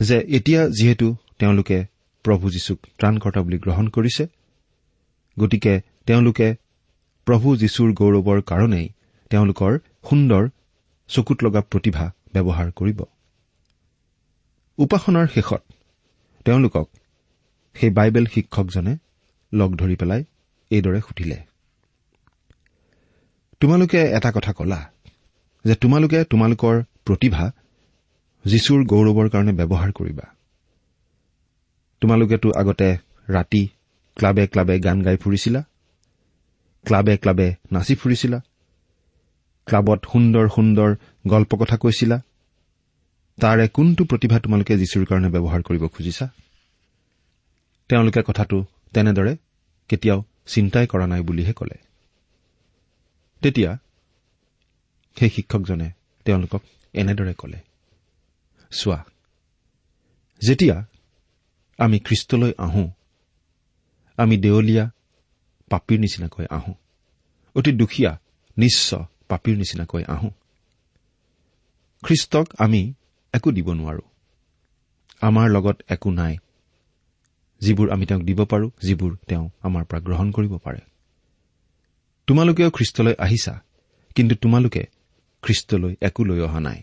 যে 0.00 0.16
এতিয়া 0.28 0.68
যিহেতু 0.68 1.16
তেওঁলোকে 1.38 1.86
প্ৰভু 2.24 2.50
যীশুক 2.50 2.78
ত্ৰাণকৰ্তা 2.98 3.40
বুলি 3.42 3.58
গ্ৰহণ 3.58 3.86
কৰিছে 3.88 4.24
গতিকে 5.38 5.80
তেওঁলোকে 6.06 6.48
প্ৰভু 7.26 7.56
যীশুৰ 7.56 7.88
গৌৰৱৰ 7.92 8.40
কাৰণেই 8.42 8.86
তেওঁলোকৰ 9.30 9.78
সুন্দৰ 10.10 10.48
চকুত 11.08 11.38
লগা 11.44 11.60
প্ৰতিভা 11.60 12.06
ব্যৱহাৰ 12.34 12.72
কৰিব। 12.72 13.00
উপাসনাৰ 14.78 15.26
শেষত 15.26 15.62
তেওঁলোকক 16.44 16.86
সেই 17.74 17.90
বাইবেল 17.90 18.26
শিক্ষকজনে 18.26 18.96
লগ 19.52 19.70
ধৰি 19.76 19.96
পেলাই 19.96 20.24
এইদৰে 20.70 21.00
সুধিলে 21.00 21.38
তোমালোকে 23.60 24.00
এটা 24.02 24.32
কথা 24.32 24.52
কলা 24.52 24.80
যে 25.64 25.74
তোমালোকে 25.74 26.24
তোমালোকৰ 26.24 26.82
প্ৰতিভা 27.04 27.52
যীশুৰ 28.44 28.80
গৌৰৱৰ 28.84 29.28
কাৰণে 29.28 29.52
ব্যৱহাৰ 29.52 29.92
কৰিবা। 29.92 30.26
তোমালোকেতো 32.00 32.52
আগতে 32.56 32.98
ৰাতি 33.28 33.68
ক্লাবে 34.16 34.46
ক্লাবে 34.46 34.80
গান 34.80 35.02
গাই 35.02 35.16
ফুৰিছিলা 35.16 35.60
ক্লাবে 36.86 37.16
ক্লাবে 37.16 37.54
নাচি 37.72 37.94
ফুৰিছিলা 37.94 38.40
ক্লাবত 39.66 40.00
সুন্দৰ 40.12 40.48
সুন্দৰ 40.48 40.90
গল্প 41.26 41.54
কথা 41.54 41.76
কৈছিলা 41.76 42.22
তাৰে 43.38 43.68
কোনটো 43.68 44.04
প্ৰতিভা 44.04 44.38
তোমালোকে 44.38 44.76
যীশুৰ 44.76 45.04
কাৰণে 45.04 45.28
ব্যৱহাৰ 45.28 45.62
কৰিব 45.62 45.86
খুজিছা? 45.88 46.26
তেওঁলোকে 47.88 48.22
কথাটো 48.26 48.64
তেনেদৰে 48.94 49.36
কেতিয়াও 49.88 50.24
চিন্তাই 50.46 50.86
কৰা 50.86 51.06
নাই 51.06 51.20
বুলিহে 51.20 51.52
কলে। 51.52 51.76
তেতিয়া 53.40 53.78
সেই 55.18 55.30
শিক্ষকজনে 55.30 55.90
তেওঁলোকক 56.24 56.62
এনেদৰে 56.94 57.34
কলে 57.34 57.58
চোৱা 58.72 59.04
যেতিয়া 60.42 60.76
আমি 61.78 61.98
খ্ৰীষ্টলৈ 61.98 62.52
আহোঁ 62.58 62.88
আমি 64.18 64.36
দেৱলীয়া 64.36 64.84
পাপীৰ 65.70 65.98
নিচিনাকৈ 66.00 66.46
আহোঁ 66.50 66.74
অতি 67.56 67.70
দুখীয়া 67.72 68.12
নিশ্চ 68.56 68.88
পাপীৰ 69.28 69.56
নিচিনাকৈ 69.56 70.02
আহোঁ 70.04 70.30
খ্ৰীষ্টক 72.02 72.46
আমি 72.58 72.94
একো 73.34 73.50
দিব 73.52 73.68
নোৱাৰো। 73.72 74.04
আমাৰ 75.20 75.46
লগত 75.50 75.76
একো 75.88 76.10
নাই 76.10 76.34
যিবোৰ 77.60 77.92
আমি 77.92 78.04
তেওঁক 78.06 78.22
দিব 78.22 78.40
পাৰো 78.44 78.70
যিবোৰ 78.82 79.12
তেওঁ 79.28 79.44
আমাৰ 79.62 79.84
পৰা 79.84 80.00
গ্ৰহণ 80.00 80.28
কৰিব 80.30 80.54
পাৰে। 80.56 80.80
তোমালোকেও 82.26 82.70
খ্ৰীষ্টলৈ 82.70 83.14
আহিছা 83.18 83.54
কিন্তু 84.14 84.34
তোমালোকে 84.34 84.82
খ্ৰীষ্টলৈ 85.42 85.96
একো 86.00 86.24
লৈ 86.24 86.40
অহা 86.40 86.60
নাই। 86.60 86.82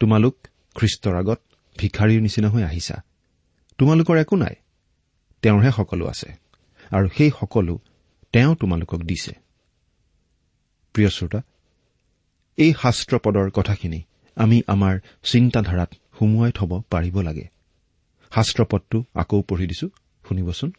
তোমালোক 0.00 0.34
খ্ৰীষ্টৰ 0.74 1.14
আগত 1.14 1.40
ভিখাৰীৰ 1.76 2.20
নিচিনা 2.20 2.48
হৈ 2.48 2.62
আহিছা। 2.62 2.96
তোমালোকৰ 3.78 4.16
একো 4.16 4.36
নাই। 4.36 4.54
তেওঁৰহে 5.42 5.70
সকলো 5.72 6.04
আছে। 6.06 6.28
আৰু 6.90 7.06
সেই 7.18 7.30
সকলো 7.40 7.74
তেওঁ 8.32 8.54
তোমালোকক 8.54 9.00
দিছে। 9.02 9.32
প্ৰিয় 10.94 11.10
শ্ৰোতা 11.10 11.40
এই 12.58 12.72
শাস্ত্ৰপদৰ 12.82 13.50
কথাখিনি 13.50 14.00
আমি 14.36 14.62
আমাৰ 14.66 14.94
চিন্তাধাৰাত 15.22 15.90
সুমুৱাই 16.18 16.52
থব 16.52 16.82
পাৰিব 16.90 17.16
লাগে। 17.20 17.48
শাস্ত্ৰপদটো 18.34 19.04
আকৌ 19.14 19.42
পঢ়ি 19.42 19.66
দিছো 19.66 19.88
শুনিবচোন। 20.28 20.70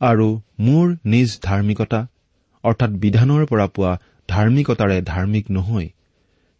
আৰু 0.00 0.40
মোৰ 0.60 0.96
নিজ 1.04 1.38
ধাৰ্মিকতা 1.42 2.06
অৰ্থাৎ 2.64 2.90
বিধানৰ 2.90 3.46
পৰা 3.46 3.66
পোৱা 3.66 3.92
ধাৰ্মিকতাৰে 4.28 5.02
ধাৰ্মিক 5.02 5.50
নহৈ 5.50 5.88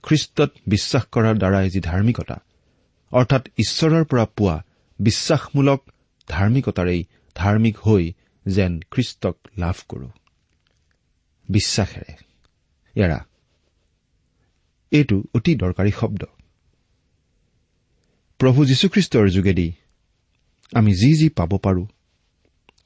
খ্ৰীষ্টত 0.02 0.50
বিশ্বাস 0.66 1.04
কৰাৰ 1.12 1.34
দ্বাৰাই 1.34 1.70
যি 1.70 1.80
ধাৰ্মিকতা 1.80 2.36
অৰ্থাৎ 3.12 3.48
ঈশ্বৰৰ 3.58 4.04
পৰা 4.04 4.24
পোৱা 4.24 4.64
বিশ্বাসমূলক 5.00 5.90
ধাৰ্মিকতাৰেই 6.28 7.04
ধাৰ্মিক 7.34 7.78
হৈ 7.78 8.12
যেন 8.46 8.80
খ্ৰীষ্টক 8.90 9.36
লাভ 9.58 9.74
কৰো। 9.88 10.10
বিশ্বাসেৰে। 11.48 12.14
এইটো 14.90 15.22
অতি 15.34 15.54
দৰকাৰী 15.54 15.92
শব্দ। 16.00 16.24
প্ৰভু 18.38 18.64
যীশুখ্ৰীষ্টৰ 18.64 19.28
যোগেদি 19.28 19.72
আমি 20.72 20.92
যি 20.92 21.14
যি 21.14 21.28
পাব 21.28 21.56
পাৰোঁ 21.56 21.86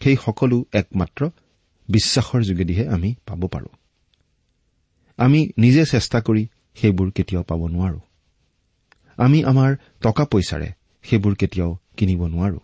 সেই 0.02 0.16
সকলো 0.16 0.64
একমাত্ৰ 0.72 1.30
বিশ্বাসৰ 1.88 2.42
যোগেদিহে 2.42 2.88
আমি 2.88 3.14
পাব 3.26 3.46
পাৰোঁ। 3.46 3.68
আমি 5.18 5.40
নিজে 5.58 5.82
চেষ্টা 5.84 6.18
কৰি 6.20 6.42
সেইবোৰ 6.74 7.10
কেতিয়াও 7.10 7.44
পাব 7.44 7.60
নোৱাৰো। 7.66 8.00
আমি 9.18 9.44
আমাৰ 9.44 9.76
টকা 10.02 10.24
পইচাৰে 10.24 10.68
সেইবোৰ 11.04 11.34
কেতিয়াও 11.34 11.78
কিনিব 11.96 12.20
নোৱাৰো। 12.26 12.60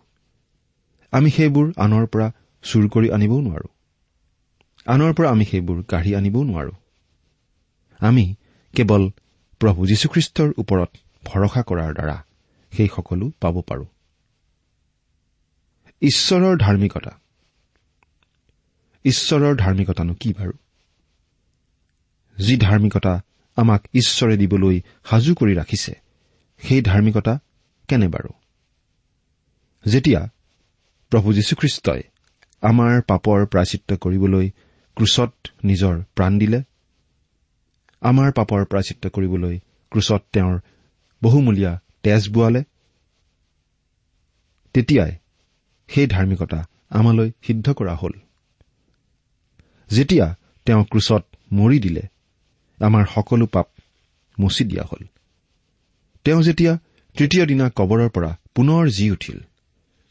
আমি 1.13 1.29
সেইবোৰ 1.29 1.73
আনৰ 1.77 2.05
পৰা 2.05 2.27
চুৰ 2.63 2.89
কৰি 2.89 3.07
আনিবও 3.11 3.41
নোৱাৰো। 3.41 3.67
আনৰ 4.85 5.13
পৰা 5.13 5.29
আমি 5.29 5.45
সেইবোৰ 5.45 5.83
কাঢ়ি 5.83 6.15
আনিবও 6.15 6.43
নোৱাৰো। 6.43 6.73
আমি 7.99 8.25
কেৱল 8.73 9.03
প্ৰভু 9.61 9.87
যীশুখ্ৰীষ্টৰ 9.87 10.49
ওপৰত 10.57 10.89
ভৰসা 11.25 11.61
কৰাৰ 11.61 11.93
দ্বাৰা 11.93 12.17
সেই 12.73 12.89
সকলো 12.95 13.31
পাব 13.41 13.61
পাৰো। 13.61 13.85
ঈশ্বৰৰ 16.01 16.57
ধাৰ্মিকতা। 16.57 17.11
ঈশ্বৰৰ 19.05 19.55
ধাৰ্মিকতানো 19.55 20.13
কি 20.13 20.33
বাৰু? 20.33 20.53
যি 22.39 22.57
ধাৰ্মিকতা 22.57 23.21
আমাক 23.55 23.81
ঈশ্বৰে 23.93 24.37
দিবলৈ 24.37 24.81
সাজু 25.03 25.35
কৰি 25.35 25.53
ৰাখিছে 25.55 25.93
সেই 26.57 26.81
ধাৰ্মিকতা 26.81 27.39
কেনে 27.87 28.07
বাৰু? 28.07 28.31
যেতিয়া 29.85 30.21
প্ৰভু 31.11 31.33
যীশুখ্ৰীষ্টই 31.33 32.01
আমাৰ 32.61 33.01
পাপৰ 33.01 33.45
প্ৰাচিত্ৰ 33.45 33.97
কৰিবলৈ 33.97 34.49
ক্ৰুচত 34.95 35.33
নিজৰ 35.63 35.95
প্ৰাণ 36.15 36.39
দিলে 36.39 36.63
আমাৰ 38.01 38.31
পাপৰ 38.31 38.65
প্ৰাচিত্ৰ 38.65 39.09
কৰিবলৈ 39.09 39.59
ক্ৰুচত 39.91 40.21
তেওঁৰ 40.33 40.59
বহুমূলীয়া 41.23 41.81
তেজ 42.03 42.29
বোৱালে 42.29 42.63
তেতিয়াই 44.73 45.11
সেই 45.87 46.07
ধাৰ্মিকতা 46.07 46.59
আমালৈ 46.89 47.31
সিদ্ধ 47.41 47.73
কৰা 47.73 47.95
হ'ল। 47.95 48.13
যেতিয়া 49.91 50.35
তেওঁ 50.65 50.83
ক্ৰুচত 50.83 51.23
মৰি 51.53 51.79
দিলে 51.79 52.01
আমাৰ 52.79 53.05
সকলো 53.05 53.45
পাপ 53.45 53.67
মচি 54.39 54.63
দিয়া 54.63 54.83
হ'ল। 54.83 55.03
তেওঁ 56.23 56.41
যেতিয়া 56.41 56.77
তৃতীয় 57.15 57.45
দিনা 57.45 57.69
কবৰৰ 57.69 58.09
পৰা 58.09 58.37
পুনৰ 58.55 58.89
জি 58.89 59.11
উঠিল 59.11 59.39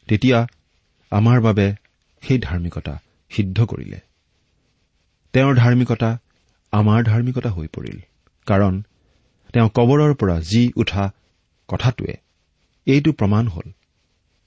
তেতিয়া 0.07 0.47
আমাৰ 1.11 1.41
বাবে 1.41 1.75
সেই 2.21 2.39
ধাৰ্মিকতা 2.39 2.99
সিদ্ধ 3.29 3.65
কৰিলে। 3.65 3.99
তেওঁৰ 5.33 5.55
ধাৰ্মিকতা 5.55 6.19
আমাৰ 6.71 7.03
ধাৰ্মিকতা 7.03 7.49
হৈ 7.49 7.67
পৰিল 7.67 7.97
কাৰণ 8.45 8.83
তেওঁ 9.53 9.69
কবৰৰ 9.69 10.13
পৰা 10.13 10.39
জি 10.39 10.71
উঠা 10.75 11.11
কথাটোৱে 11.67 12.15
এইটো 12.85 13.11
প্ৰমাণ 13.11 13.47
হ'ল 13.47 13.71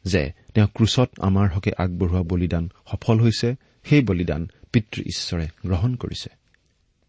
যে 0.04 0.32
তেওঁ 0.54 0.68
ক্ৰুচত 0.74 1.10
আমাৰ 1.18 1.48
হকে 1.48 1.72
আগবঢ়োৱা 1.78 2.22
বলিদান 2.22 2.68
সফল 2.90 3.20
হৈছে 3.20 3.54
সেই 3.84 4.02
বলিদান 4.02 4.50
পিতৃ 4.72 5.02
ঈশ্বৰে 5.02 5.48
গ্ৰহণ 5.66 5.94
কৰিছে। 5.94 6.30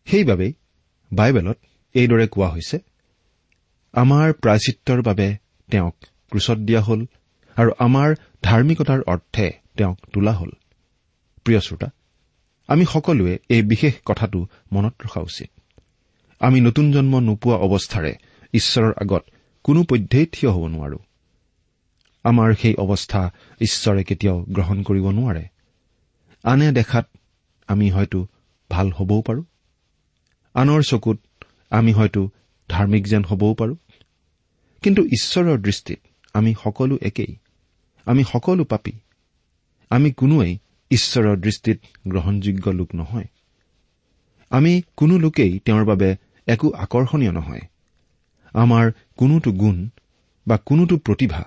সেইবাবেই 0.06 0.54
বাইবেলত 1.12 1.58
এইদৰে 1.93 2.28
কোৱা 2.28 2.50
হৈছে 2.50 2.78
আমাৰ 3.93 4.34
প্ৰায়চিত্ৰৰ 4.34 5.02
বাবে 5.02 5.38
তেওঁক 5.72 5.95
ক্ৰুচত 6.32 6.58
দিয়া 6.58 6.82
হ'ল 6.82 7.06
আৰু 7.58 7.72
আমাৰ 7.80 8.15
ধাৰ্মিকতাৰ 8.43 9.00
অৰ্থে 9.08 9.52
তেওঁক 9.78 9.98
তোলা 10.13 10.34
হ'ল। 10.34 10.52
প্ৰিয় 11.45 11.60
শ্ৰোতা 11.60 11.89
আমি 12.67 12.86
সকলোৱে 12.86 13.39
এই 13.50 13.62
বিশেষ 13.62 13.93
কথাটো 14.06 14.48
মনত 14.72 14.93
ৰখা 15.06 15.22
উচিত। 15.22 15.50
আমি 16.39 16.62
নতুন 16.62 16.91
জন্ম 16.91 17.19
নোপোৱা 17.19 17.58
অৱস্থাৰে 17.58 18.13
ঈশ্বৰৰ 18.54 18.93
আগত 19.02 19.24
কোনো 19.63 19.84
পধ্যেই 19.84 20.26
থিয় 20.26 20.52
হ'ব 20.52 20.67
নোৱাৰো। 20.67 21.00
আমাৰ 22.24 22.54
সেই 22.54 22.76
অৱস্থা 22.76 23.32
ঈশ্বৰে 23.62 24.04
কেতিয়াও 24.04 24.45
গ্ৰহণ 24.50 24.84
কৰিব 24.84 25.06
নোৱাৰে। 25.10 25.43
আনে 26.43 26.72
দেখাত 26.72 27.06
আমি 27.67 27.91
হয়তো 27.91 28.28
ভাল 28.69 28.91
হবও 28.91 29.22
পাৰো। 29.22 29.43
আনৰ 30.60 30.82
চকুত 30.82 31.19
আমি 31.69 31.91
হয়তো 31.93 32.30
ধাৰ্মিক 32.69 33.08
যেন 33.08 33.24
হবও 33.24 33.54
পাৰো। 33.54 33.76
কিন্তু 34.82 35.06
ঈশ্বৰৰ 35.06 35.58
দৃষ্টিত 35.58 36.00
আমি 36.34 36.56
সকলো 36.63 36.98
একেই। 37.02 37.36
আমি 38.06 38.24
সকলো 38.24 38.63
পাপী। 38.63 38.91
আমি 39.89 40.12
কোনোৱেই 40.12 40.58
ঈশ্বৰৰ 40.89 41.38
দৃষ্টিত 41.38 41.80
গ্ৰহণযোগ্য 42.08 42.69
লোক 42.69 42.95
নহয়। 42.95 43.28
আমি 44.50 44.82
কোনো 44.98 45.17
লোকেই 45.17 45.60
তেওঁৰ 45.60 45.86
বাবে 45.86 46.15
একো 46.48 46.69
আকৰ্ষণীয় 46.69 47.32
নহয়। 47.32 47.62
আমাৰ 48.54 48.91
কোনোটো 49.17 49.52
গুণ 49.52 49.89
বা 50.48 50.58
কোনোটো 50.58 50.98
প্ৰতিভা 50.98 51.43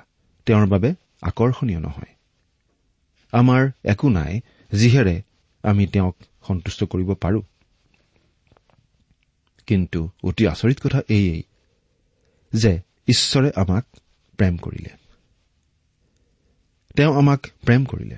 তেওঁৰ 0.46 0.66
বাবে 0.66 0.94
আকৰ্ষণীয় 1.22 1.80
নহয়। 1.80 2.12
আমাৰ 3.32 3.70
একো 3.84 4.08
নাই 4.08 4.40
যিহেৰে 4.72 5.22
আমি 5.62 5.86
তেওঁক 5.86 6.16
সন্তুষ্ট 6.48 6.84
কৰিব 6.84 7.14
পাৰো। 7.14 7.42
কিন্তু 9.66 10.10
অতি 10.24 10.46
আচৰিত 10.46 10.80
কথা 10.80 11.00
এইয়েই 11.08 11.42
যে 12.54 12.80
ঈশ্বৰে 13.08 13.50
আমাক 13.56 13.84
প্ৰেম 14.36 14.56
কৰিলে। 14.56 14.90
তেওঁ 16.96 17.16
আমাক 17.16 17.46
প্ৰেম 17.66 17.84
কৰিলে। 17.84 18.16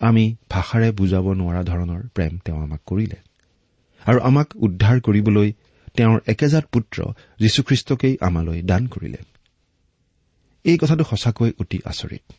আমি 0.00 0.36
ভাষাৰে 0.50 0.92
বুজাব 0.92 1.32
নোৱাৰা 1.32 1.62
ধৰণৰ 1.62 2.08
প্ৰেম 2.08 2.38
তেওঁ 2.38 2.62
আমাক 2.62 2.80
কৰিলে। 2.86 3.16
আৰু 4.04 4.20
আমাক 4.20 4.46
উদ্ধাৰ 4.56 5.00
কৰিবলৈ 5.00 5.52
তেওঁৰ 5.96 6.20
একেজাত 6.26 6.64
পুত্ৰ 6.72 7.04
যীশুখ্ৰীষ্টকেই 7.38 8.16
আমালৈ 8.20 8.62
দান 8.62 8.86
কৰিলে। 8.86 9.18
এই 10.64 10.78
কথাটো 10.78 11.04
সঁচাকৈ 11.04 11.52
অতি 11.60 11.78
আচৰিত। 11.84 12.32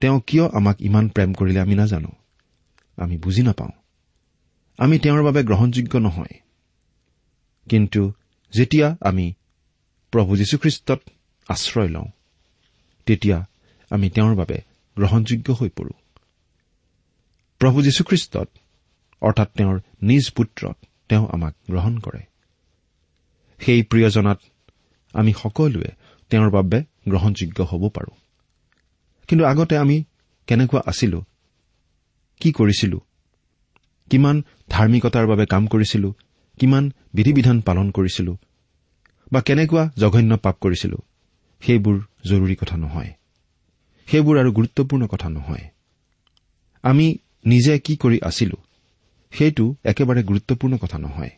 তেওঁ 0.00 0.20
কিয় 0.26 0.48
আমাক 0.48 0.76
ইমান 0.80 1.08
প্ৰেম 1.08 1.32
কৰিলে 1.32 1.60
আমি 1.60 1.74
নাজানো। 1.74 2.08
আমি 2.96 3.16
বুজি 3.16 3.42
নাপাওঁ। 3.42 3.70
আমি 4.78 4.98
তেওঁৰ 4.98 5.22
বাবে 5.22 5.44
গ্ৰহণযোগ্য 5.44 5.98
নহয়। 5.98 6.41
কিন্তু 7.68 8.12
যেতিয়া 8.52 8.96
আমি 9.00 9.32
প্ৰভু 10.10 10.36
যীশুখ্ৰীষ্টত 10.36 11.00
আশ্ৰয় 11.48 11.88
লওঁ 11.88 12.08
তেতিয়া 13.06 13.46
আমি 13.90 14.10
তেওঁৰ 14.10 14.34
বাবে 14.34 14.60
গ্ৰহণযোগ্য 14.96 15.52
হৈ 15.52 15.68
পৰো। 15.68 15.90
প্ৰভু 17.58 17.82
যীশুখ্ৰীষ্টত 17.82 18.48
অৰ্থাৎ 19.20 19.48
তেওঁৰ 19.54 19.80
নিজ 20.02 20.30
পুত্ৰত 20.30 20.86
তেওঁ 21.08 21.28
আমাক 21.32 21.54
গ্ৰহণ 21.70 21.98
কৰে। 21.98 22.22
সেই 23.58 23.82
প্ৰিয়জনাত 23.82 24.40
আমি 25.12 25.32
সকলোৱে 25.32 25.90
তেওঁৰ 26.30 26.50
বাবে 26.50 26.84
গ্ৰহণযোগ্য 27.08 27.62
হ'ব 27.62 27.88
পাৰো। 27.88 28.16
কিন্তু 29.28 29.44
আগতে 29.44 29.76
আমি 29.76 30.04
কেনেকুৱা 30.46 30.82
আছিলো 30.86 31.24
কি 32.40 32.52
কৰিছিলো 32.52 33.00
কিমান 34.10 34.42
ধাৰ্মিকতাৰ 34.68 35.26
বাবে 35.26 35.46
কাম 35.46 35.66
কৰিছিলো 35.66 36.14
কিমান 36.58 36.92
বিধি 37.14 37.32
বিধান 37.32 37.60
পালন 37.60 37.90
কৰিছিলো 37.90 38.36
বা 39.32 39.40
কেনেকুৱা 39.40 39.90
জঘন্য 39.96 40.36
পাপ 40.36 40.56
কৰিছিলো 40.60 40.98
সেইবোৰ 41.60 42.00
জৰুৰী 42.24 42.54
কথা 42.54 42.76
নহয়। 42.76 43.12
সেইবোৰ 44.06 44.38
আৰু 44.38 44.52
গুৰুত্বপূৰ্ণ 44.52 45.06
কথা 45.06 45.28
নহয়। 45.28 45.64
আমি 46.82 47.18
নিজে 47.46 47.78
কি 47.78 47.96
কৰি 47.96 48.18
আছিলো 48.22 48.56
সেইটো 49.30 49.76
একেবাৰে 49.84 50.22
গুৰুত্বপূৰ্ণ 50.22 50.76
কথা 50.76 50.98
নহয়। 50.98 51.30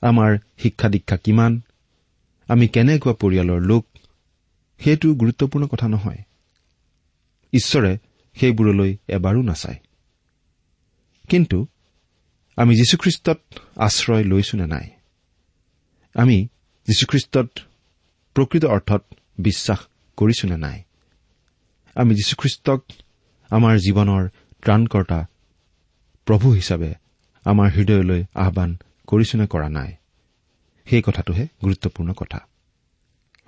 আমাৰ 0.00 0.38
শিক্ষা 0.58 0.88
দীক্ষা 0.88 1.16
কিমান 1.16 1.60
আমি 2.48 2.68
কেনেকুৱা 2.68 3.12
পৰিয়ালৰ 3.12 3.60
লোক 3.60 3.86
সেইটো 4.78 5.14
গুৰুত্বপূৰ্ণ 5.14 5.66
কথা 5.66 5.88
নহয়। 5.88 6.18
ঈশ্বৰে 7.52 7.98
সেইবোৰলৈ 8.34 8.96
এবাৰো 9.08 9.42
নাচায়। 9.42 9.76
কিন্তু 11.28 11.66
আমি 12.56 12.76
যীশুখ্ৰীষ্টত 12.76 13.40
আশ্ৰয় 13.76 14.24
লৈছো 14.24 14.58
নে 14.58 14.66
নাই? 14.66 14.90
আমি 16.14 16.48
যীশুখ্ৰীষ্টত 16.86 17.58
প্ৰকৃত 18.34 18.64
অৰ্থত 18.64 19.04
বিশ্বাস 19.38 19.78
কৰিছো 20.16 20.48
নে 20.48 20.56
নাই? 20.56 20.82
আমি 21.94 22.14
যীশুখ্ৰীষ্টক 22.14 22.84
আমাৰ 23.50 23.78
জীৱনৰ 23.78 24.28
ত্ৰাণকৰ্তা 24.62 25.26
প্ৰভু 26.24 26.50
হিচাপে 26.50 26.94
আমাৰ 27.44 27.70
হৃদয়লৈ 27.70 28.24
আহান 28.34 28.76
কৰিছো 29.06 29.38
নে 29.38 29.46
কৰা 29.46 29.68
নাই? 29.68 29.92
সেই 30.84 31.02
কথাটোহে 31.02 31.46
গুৰুত্বপূৰ্ণ 31.64 32.12
কথা। 32.12 32.38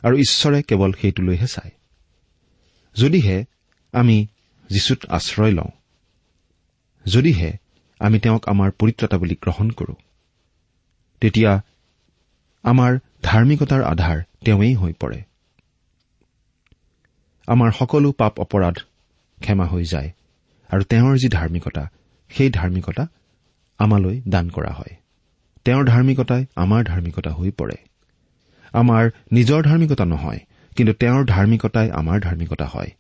আৰু 0.03 0.17
ঈশ্বৰে 0.17 0.63
কেৱল 0.63 0.93
সেইটোলৈহে 0.93 1.47
চায়। 1.47 1.71
যদিহে 2.97 3.45
আমি 3.93 4.27
যীশুত 4.71 5.07
আশ্ৰয় 5.07 5.51
লওঁ 5.51 5.71
যদিহে 7.07 7.64
আমি 8.05 8.19
তেওঁক 8.19 8.43
আমাৰ 8.49 8.71
পৰিত্ৰতা 8.81 9.17
বুলি 9.19 9.37
গ্ৰহণ 9.43 9.71
কৰো। 9.71 9.95
তেতিয়া 11.23 11.53
আমাৰ 12.65 12.93
ধাৰ্মিকতাৰ 13.23 13.83
আধাৰ 13.83 14.19
তেওঁৱেই 14.45 14.75
হৈ 14.75 14.93
পৰে। 14.93 15.19
আমাৰ 17.49 17.71
সকলো 17.71 18.13
পাপ 18.13 18.41
অপৰাধ 18.41 18.77
ক্ষমা 19.39 19.67
হৈ 19.67 19.85
যায় 19.85 20.11
আৰু 20.71 20.83
তেওঁৰ 20.85 21.15
যি 21.17 21.29
ধাৰ্মিকতা 21.29 21.83
সেই 22.31 22.51
ধাৰ্মিকতা 22.51 23.05
আমালৈ 23.79 24.17
দান 24.29 24.47
কৰা 24.49 24.73
হয়। 24.73 24.95
তেওঁৰ 25.65 25.85
ধাৰ্মিকতাই 25.85 26.43
আমাৰ 26.57 26.83
ধাৰ্মিকতা 26.85 27.31
হৈ 27.31 27.51
পৰে। 27.51 27.77
আমাৰ 28.73 29.05
নিজৰ 29.33 29.61
ধাৰ্মিকতা 29.63 30.05
নহয় 30.05 30.41
কিন্তু 30.77 30.93
তেওঁৰ 30.93 31.23
ধাৰ্মিকতাই 31.25 31.89
আমাৰ 31.91 32.21
ধাৰ্মিকতা 32.21 32.67
হয়। 32.67 32.91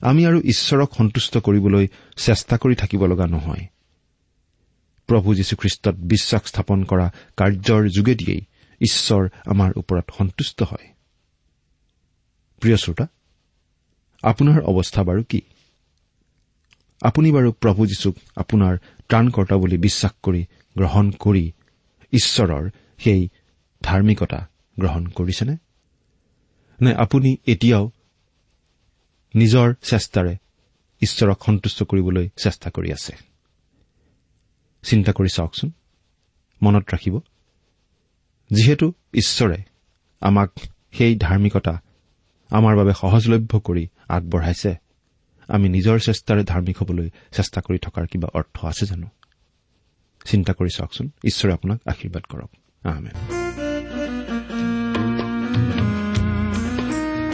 আমি 0.00 0.22
আৰু 0.26 0.38
ঈশ্বৰক 0.44 0.88
সন্তুষ্ট 0.94 1.38
কৰিবলৈ 1.38 1.84
চেষ্টা 2.16 2.54
কৰি 2.56 2.74
থাকিব 2.74 3.06
লগা 3.06 3.26
নহয়। 3.26 3.64
প্ৰভু 5.08 5.34
যীশুখ্ৰীষ্টত 5.34 5.94
বিশ্বাস 5.94 6.42
স্থাপন 6.46 6.84
কৰা 6.84 7.06
কাৰ্যৰ 7.36 7.88
যোগেদিয়েই 7.88 8.40
ঈশ্বৰ 8.80 9.28
আমাৰ 9.46 9.70
ওপৰত 9.76 10.06
সন্তুষ্ট 10.18 10.62
হয়। 10.62 10.86
প্ৰিয় 12.62 12.76
শ্ৰোতা 12.76 13.06
আপোনাৰ 14.22 14.60
অৱস্থা 14.60 15.02
বাৰু 15.02 15.22
কি? 15.24 15.40
আপুনি 17.02 17.32
বাৰু 17.32 17.52
প্ৰভু 17.52 17.86
যীশুক 17.86 18.16
আপোনাৰ 18.36 18.78
ত্ৰাণকৰ্তা 19.08 19.56
বুলি 19.56 19.76
বিশ্বাস 19.78 20.12
কৰি 20.22 20.42
গ্ৰহণ 20.76 21.10
কৰি 21.10 21.52
ঈশ্বৰৰ 22.12 22.70
সেই 22.98 23.28
ধাৰ্মিকতা 23.82 24.40
গ্ৰহণ 24.78 25.06
কৰিছেনে? 25.06 25.56
নে 26.80 26.94
আপুনি 26.94 27.36
এতিয়াও 27.46 27.90
নিজৰ 29.34 29.74
চেষ্টাৰে 29.82 30.36
ঈশ্বৰক 31.02 31.38
সন্তুষ্ট 31.46 31.82
কৰিবলৈ 31.82 32.28
চেষ্টা 32.42 32.70
কৰি 32.70 32.92
আছে? 32.92 33.27
চিন্তা 34.82 35.12
কৰি 35.12 35.28
চাওকচোন। 35.28 35.72
মনত 36.62 36.94
ৰাখিব। 36.94 37.20
যিহেতু 38.50 38.92
ঈশ্বৰে 39.14 39.62
আমাক 40.20 40.50
সেই 40.92 41.16
ধাৰ্মিকতা 41.16 41.80
আমাৰ 42.50 42.76
বাবে 42.76 42.92
সহজলভ্য 42.92 43.60
কৰি 43.60 43.88
আগবঢ়াইছে 44.08 44.74
আমি 45.48 45.68
নিজৰ 45.68 45.98
চেষ্টাৰে 45.98 46.44
ধাৰ্মিক 46.44 46.78
হবলৈ 46.78 47.10
চেষ্টা 47.36 47.60
কৰি 47.60 47.78
থকাৰ 47.78 48.06
কিবা 48.06 48.28
অৰ্থ 48.34 48.64
আছে 48.64 48.86
জানো? 48.86 49.06
চিন্তা 50.24 50.52
কৰি 50.52 50.68
চাওকচোন। 50.76 51.10
ঈশ্বৰে 51.24 51.52
আপোনাক 51.52 51.80
আশীৰ্বাদ 51.86 52.22
কৰক। 52.22 52.50
ইমান 52.52 53.67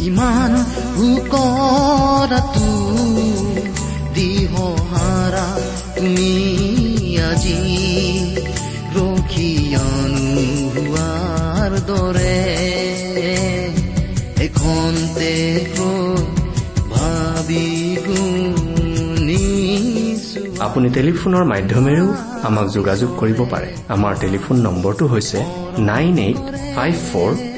ইমান 0.00 0.52
উকৰাটো 0.96 2.70
দিহাৰা 4.14 5.46
তুমি 5.96 6.34
আজি 7.16 7.58
ৰখিয়ানো 8.96 10.44
হোৱাৰ 10.74 11.72
দৰে 11.86 12.38
এখন 14.40 14.92
ভাবি 16.90 17.88
আপুনি 20.60 20.88
টেলিফোনৰ 20.90 21.44
মাধ্যমেৰেও 21.44 22.14
আমাক 22.42 22.66
যোগাযোগ 22.68 23.10
কৰিব 23.18 23.44
পাৰে। 23.50 23.68
আমাৰ 23.88 24.14
টেলিফোন 24.20 24.56
নম্বৰটো 24.60 25.06
হৈছে 25.06 25.38
nine 25.78 26.18
eight 26.18 26.38
five 26.76 26.94
four 27.12 27.57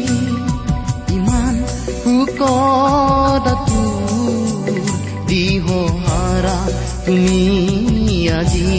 দিহাৰা 5.27 6.57
তুমি 7.05 7.39
আজি 8.39 8.73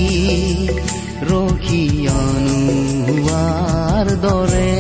ৰখিয়ানোৱাৰ 1.30 4.06
দৰে 4.24 4.74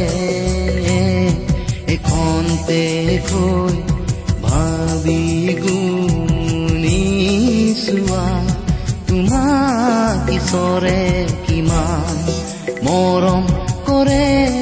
এখন 1.88 2.44
কৈ 3.30 3.76
ভাবি 4.42 5.24
গুণি 5.62 7.02
চোৱা 7.86 8.26
তোমাক 9.08 10.30
ঈশ্বৰে 10.30 11.00
কিমান 11.46 12.14
মৰম 12.84 13.44
কৰে। 13.86 14.61